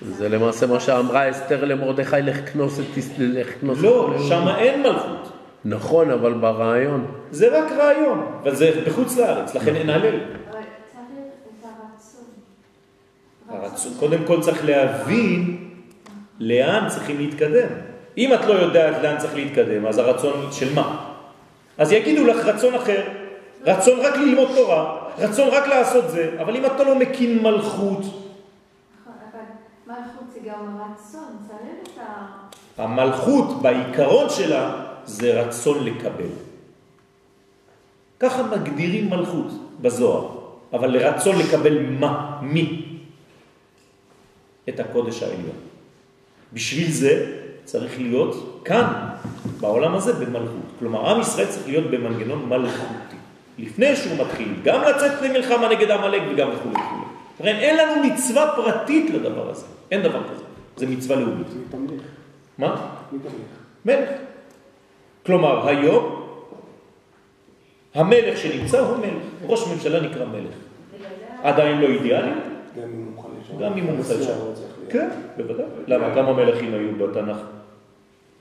[0.01, 3.19] זה למעשה מה שאמרה אסתר למרדכי, לך כנוס את...
[3.63, 4.47] לא, שם.
[4.57, 5.31] אין מלכות.
[5.65, 7.05] נכון, אבל ברעיון.
[7.31, 10.15] זה רק רעיון, אבל זה בחוץ לארץ, לכן אין הלל.
[10.15, 11.65] את
[13.49, 13.91] הרצון.
[13.99, 15.57] קודם כל צריך להבין
[16.39, 17.67] לאן צריכים להתקדם.
[18.17, 21.05] אם את לא יודעת לאן צריך להתקדם, אז הרצון של מה?
[21.77, 23.01] אז יגידו לך רצון אחר,
[23.65, 28.18] רצון רק ללמוד תורה, רצון רק לעשות זה, אבל אם אתה לא מקים נכון, מלכות
[30.43, 30.79] זה גם
[31.47, 32.83] צריך את ה...
[32.83, 36.29] המלכות בעיקרון שלה זה רצון לקבל.
[38.19, 39.47] ככה מגדירים מלכות
[39.81, 40.29] בזוהר,
[40.73, 42.39] אבל לרצון לקבל מה?
[42.41, 42.85] מי?
[44.69, 45.59] את הקודש העליון.
[46.53, 48.93] בשביל זה צריך להיות כאן,
[49.59, 50.65] בעולם הזה, במלכות.
[50.79, 53.15] כלומר, עם ישראל צריך להיות במנגנון מלכותי.
[53.57, 57.08] לפני שהוא מתחיל גם לצאת למלחמה נגד עמלק וגם וכו' וכו'.
[57.39, 59.65] לכן אין לנו מצווה פרטית לדבר הזה.
[59.91, 60.43] אין דבר כזה.
[60.77, 61.47] זה מצווה לאומית.
[61.67, 62.01] מתמליך.
[62.57, 62.91] מה?
[63.11, 63.33] מתמליך.
[63.85, 64.09] מלך.
[65.25, 66.25] כלומר, היום
[67.93, 69.23] המלך שנמצא הוא מלך.
[69.45, 70.53] ראש ממשלה נקרא מלך.
[71.43, 72.31] עדיין לא אידיאלי,
[73.59, 74.29] גם אם הוא מוכן לשם.
[74.29, 74.53] לא.
[74.89, 75.65] כן, בוודאי.
[75.87, 76.15] למה?
[76.15, 77.37] כמה מלכים היו בתנ"ך?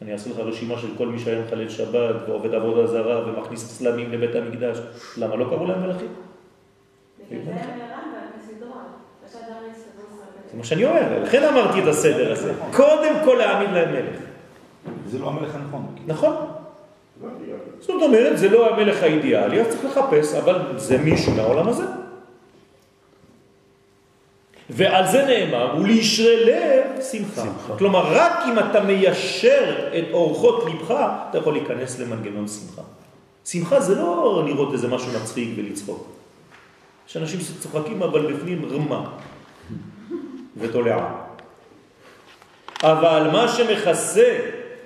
[0.02, 4.12] אני אעשה לך רשימה של כל מי שהיה מחלל שבת ועובד עבודה זרה ומכניס צלמים
[4.12, 4.78] לבית המקדש.
[5.18, 6.08] למה לא קראו להם מלכים?
[9.32, 10.18] זה הרמב"ם בסדרה, בשעת הארץ תבוא
[10.50, 12.52] זה מה שאני אומר, לכן אמרתי את הסדר הזה.
[12.72, 14.20] קודם כל להעמיד להם מלך.
[15.06, 15.86] זה לא המלך הנכון.
[16.06, 16.36] נכון?
[17.80, 21.84] זאת אומרת, זה לא המלך האידיאלי, אז צריך לחפש, אבל זה מישהו מהעולם הזה.
[24.70, 27.42] ועל זה נאמר, ולישרי לב שמחה.
[27.42, 27.76] שמחה.
[27.78, 30.94] כלומר, רק אם אתה מיישר את אורחות לבך,
[31.30, 32.82] אתה יכול להיכנס למנגנון שמחה.
[33.44, 36.17] שמחה זה לא לראות איזה משהו מצחיק ולצחוק.
[37.08, 39.10] יש אנשים שצוחקים אבל בפנים רמה
[40.56, 41.24] ותולעה.
[42.82, 44.38] אבל מה שמכסה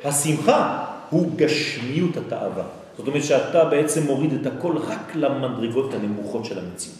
[0.04, 2.64] השמחה הוא גשמיות התאווה.
[2.96, 6.98] זאת אומרת שאתה בעצם מוריד את הכל רק למדרגות הנמוכות של המציאות.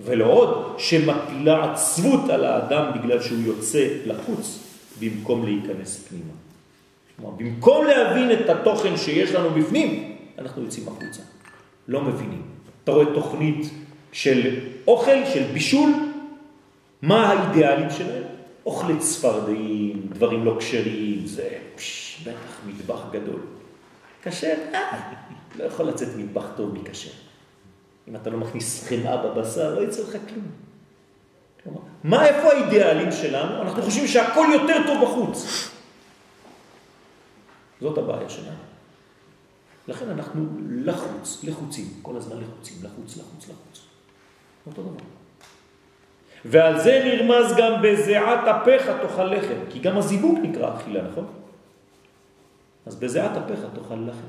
[0.00, 4.58] ולעוד שמפילה עצבות על האדם בגלל שהוא יוצא לחוץ
[5.00, 6.32] במקום להיכנס פנימה.
[7.16, 11.22] כלומר, במקום להבין את התוכן שיש לנו בפנים, אנחנו יוצאים החוצה.
[11.88, 12.42] לא מבינים.
[12.84, 13.70] אתה רואה תוכנית
[14.12, 15.90] של אוכל, של בישול,
[17.02, 18.22] מה האידיאלים שלהם?
[18.66, 23.40] אוכלי צפרדעים, דברים לא כשרים, זה פש, בטח מטבח גדול.
[24.22, 24.54] כשר?
[24.74, 25.12] אה,
[25.58, 27.10] לא יכול לצאת מטבח טוב מכשר.
[28.08, 30.46] אם אתה לא מכניס חמאה בבשר, לא יצא לך כלום.
[32.04, 33.62] מה, איפה האידיאלים שלנו?
[33.62, 35.68] אנחנו חושבים שהכל יותר טוב בחוץ.
[37.80, 38.56] זאת הבעיה שלנו.
[39.88, 43.91] לכן אנחנו לחוץ, לחוצים, כל הזמן לחוצים, לחוץ, לחוץ, לחוץ.
[44.66, 45.04] אותו דבר.
[46.44, 51.26] ועל זה נרמז גם בזיעת אפיך תאכל לחם, כי גם הזיווג נקרא אכילה, נכון?
[52.86, 54.26] אז בזיעת אפיך תאכל לחם.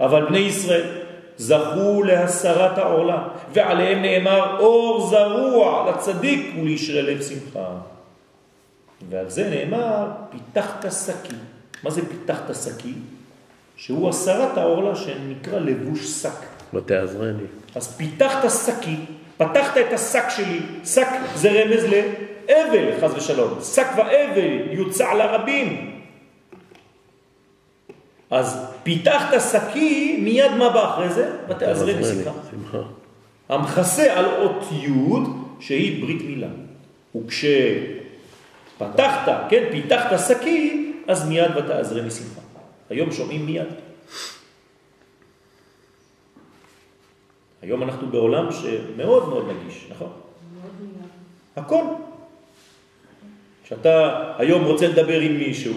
[0.00, 1.02] אבל בני ישראל
[1.36, 7.78] זכו להסרת העורלה, ועליהם נאמר אור זרוע לצדיק ולישרי לב שמחה.
[9.08, 11.36] ועל זה נאמר פיתחת שקי.
[11.82, 12.94] מה זה פיתחת שקי?
[13.76, 16.74] שהוא הסרת העורלה שנקרא לבוש שק.
[16.74, 17.44] ותעזרני.
[17.74, 18.96] אז פיתחת שקי,
[19.44, 23.58] פתחת את השק שלי, שק זה רמז לאבל, חז ושלום.
[23.62, 26.00] שק ואבל יוצע לרבים.
[28.30, 31.30] אז פיתחת שקי, מיד מה בא אחרי זה?
[31.48, 32.30] ותעזרני שמחה.
[32.50, 32.78] שמחה.
[33.48, 34.88] המכסה על אות י'
[35.60, 36.48] שהיא ברית מילה.
[37.16, 42.40] וכשפתחת, כן, פיתחת שקי, אז מיד ותעזרני שמחה.
[42.90, 43.68] היום שומעים מיד.
[47.62, 50.08] היום אנחנו בעולם שמאוד מאוד נגיש, נכון?
[51.56, 51.84] הכל.
[53.64, 55.74] כשאתה היום רוצה לדבר עם מישהו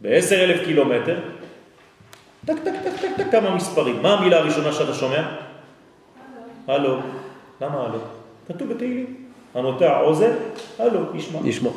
[0.00, 1.18] בעשר אלף קילומטר,
[2.46, 4.02] טק, טק, טק, טק, טק, כמה מספרים.
[4.02, 5.22] מה המילה הראשונה שאתה שומע?
[6.66, 6.98] הלו.
[7.60, 7.98] למה הלו?
[8.48, 9.16] כתוב בתהילים.
[9.54, 10.32] הנוטע עוזר,
[10.78, 11.40] הלו, ישמע.
[11.44, 11.70] ישמע.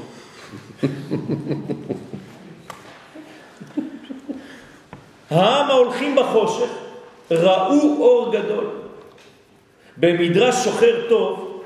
[5.29, 6.69] העם ההולכים בחושך
[7.31, 8.84] ראו אור גדול.
[9.97, 11.61] במדרש שוחר טוב,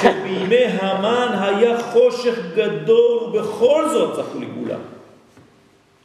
[0.00, 4.78] שבימי המן היה חושך גדול ובכל זאת זכו לגאולה.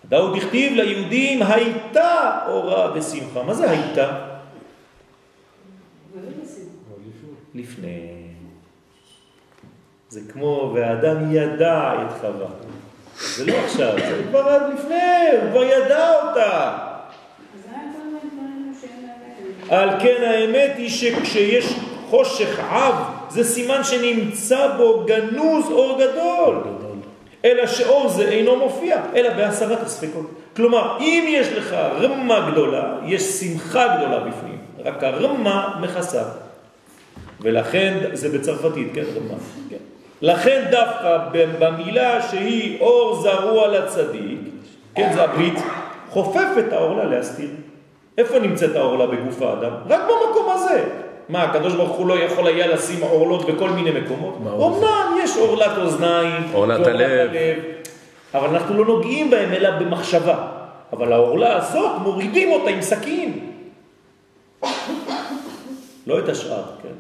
[0.09, 3.43] דאוד הכתיב ליהודים הייתה אורה ושמחה.
[3.43, 4.25] מה זה הייתה?
[7.55, 8.19] לפני.
[10.09, 12.47] זה כמו והאדם ידע את חווה.
[13.35, 16.77] זה לא עכשיו, זה כבר עד לפני, הוא כבר ידע אותה.
[17.55, 19.19] אז היה כל מיני דברים שאין להם...
[19.70, 21.74] על כן האמת היא שכשיש
[22.09, 22.95] חושך עב,
[23.30, 26.55] זה סימן שנמצא בו גנוז אור גדול.
[27.45, 30.32] אלא שאור זה אינו מופיע, אלא בהסרת הספקות.
[30.55, 36.24] כלומר, אם יש לך רמה גדולה, יש שמחה גדולה בפנים, רק הרמה מכסה.
[37.41, 39.38] ולכן, זה בצרפתית, כן, רמה.
[39.70, 39.76] כן.
[40.22, 41.17] לכן דווקא
[41.59, 44.39] במילה שהיא אור זרוע לצדיק,
[44.95, 45.59] כן, זה הברית,
[46.09, 47.49] חופף את העורלה להסתיר.
[48.20, 49.72] איפה נמצאת העורלה בגוף האדם?
[49.89, 50.89] רק במקום הזה.
[51.30, 54.39] מה, הקדוש ברוך הוא לא יכול היה לשים עורלות בכל מיני מקומות?
[54.43, 54.78] ברור.
[54.78, 57.32] אמנם יש עורלת אוזניים, עורלת הלב.
[58.34, 60.47] אבל אנחנו לא נוגעים בהם אלא במחשבה.
[60.93, 63.51] אבל העורלה הזאת, מורידים אותה עם סכין.
[66.07, 66.95] לא את השאר, כן.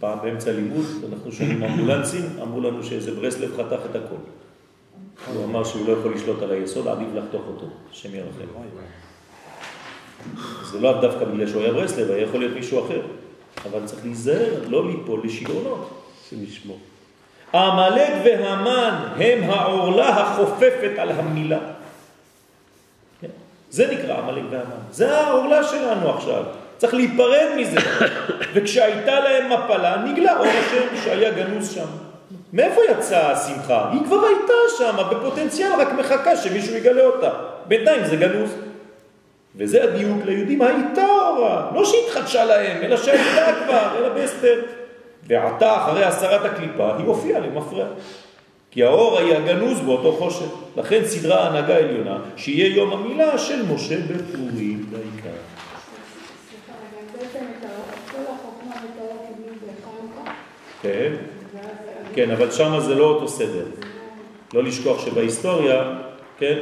[0.00, 4.16] פעם באמצע לימוד, אנחנו שומעים אמבולנסים, אמרו לנו שאיזה ברסלב חתך את הכל.
[5.34, 8.44] הוא אמר שהוא לא יכול לשלוט על היסוד, עדיף לחתוך אותו, השם ירחם.
[10.72, 13.00] זה לא דווקא בגלל שהוא היה ברסלב, היה יכול להיות מישהו אחר.
[13.70, 16.04] אבל צריך להיזהר, לא ליפול לשיגעונות.
[16.30, 16.78] שנשמור.
[17.52, 21.58] העמלק והמן הם העורלה החופפת על המילה.
[23.20, 23.28] כן?
[23.70, 24.82] זה נקרא עמלק והמן.
[24.90, 26.44] זה העורלה שלנו עכשיו.
[26.78, 27.78] צריך להיפרד מזה.
[28.54, 31.86] וכשהייתה להם מפלה, נגלה אור השם שהיה גנוז שם.
[32.52, 33.90] מאיפה יצאה השמחה?
[33.92, 37.30] היא כבר הייתה שם, בפוטנציאל, רק מחכה שמישהו יגלה אותה.
[37.68, 38.50] בינתיים זה גנוז.
[39.56, 44.62] וזה הדיוק ליהודים, הייתה אורה, לא שהתחדשה להם, אלא שהייתה כבר, אלא באסתר.
[45.26, 47.86] ועתה, אחרי הסרת הקליפה, היא הופיעה למפרע.
[48.70, 50.46] כי האור היה גנוז באותו חושך.
[50.76, 55.36] לכן סדרה הנהגה עליונה, שיהיה יום המילה של משה בפורים בעיקר.
[60.82, 61.12] כן.
[62.14, 63.64] כן, אבל שם זה לא אותו סדר.
[64.54, 65.92] לא לשכוח שבהיסטוריה,
[66.38, 66.58] כן,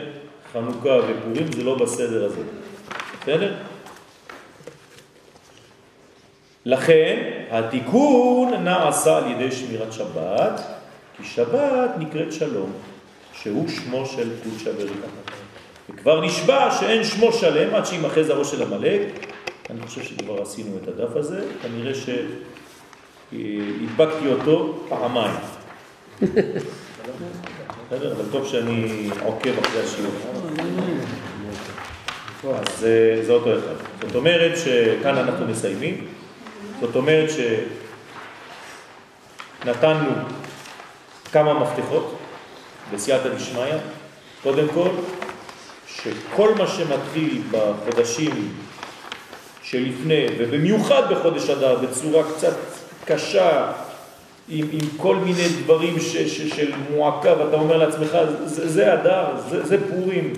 [0.52, 2.61] חנוכה ופורים זה לא בסדר הזה.
[3.22, 3.54] בסדר?
[6.64, 10.60] לכן התיקון נעשה על ידי שמירת שבת,
[11.16, 12.72] כי שבת נקראת שלום,
[13.32, 15.06] שהוא שמו של קודשא בריתא.
[15.90, 19.26] וכבר נשבע שאין שמו שלם עד שימחה זרעו של עמלק.
[19.70, 21.92] אני חושב שכבר עשינו את הדף הזה, כנראה
[23.32, 25.36] שהדבקתי אותו פעמיים.
[27.90, 28.12] בסדר?
[28.12, 30.12] אבל טוב שאני עוקב אחרי השיעור.
[32.50, 33.74] אז אה, זה אותו אחד.
[34.06, 36.06] זאת אומרת שכאן אנחנו מסיימים.
[36.80, 37.30] זאת אומרת
[39.64, 40.10] שנתנו
[41.32, 42.18] כמה מפתחות
[42.92, 43.74] בסייעתא דשמיא.
[44.42, 44.88] קודם כל,
[45.86, 48.52] שכל מה שמתחיל בחודשים
[49.62, 52.56] שלפני, ובמיוחד בחודש אדר, בצורה קצת
[53.04, 53.72] קשה,
[54.48, 59.26] עם, עם כל מיני דברים ש, ש, של מועקה, ואתה אומר לעצמך, זה, זה אדר,
[59.50, 60.32] זה, זה פורים,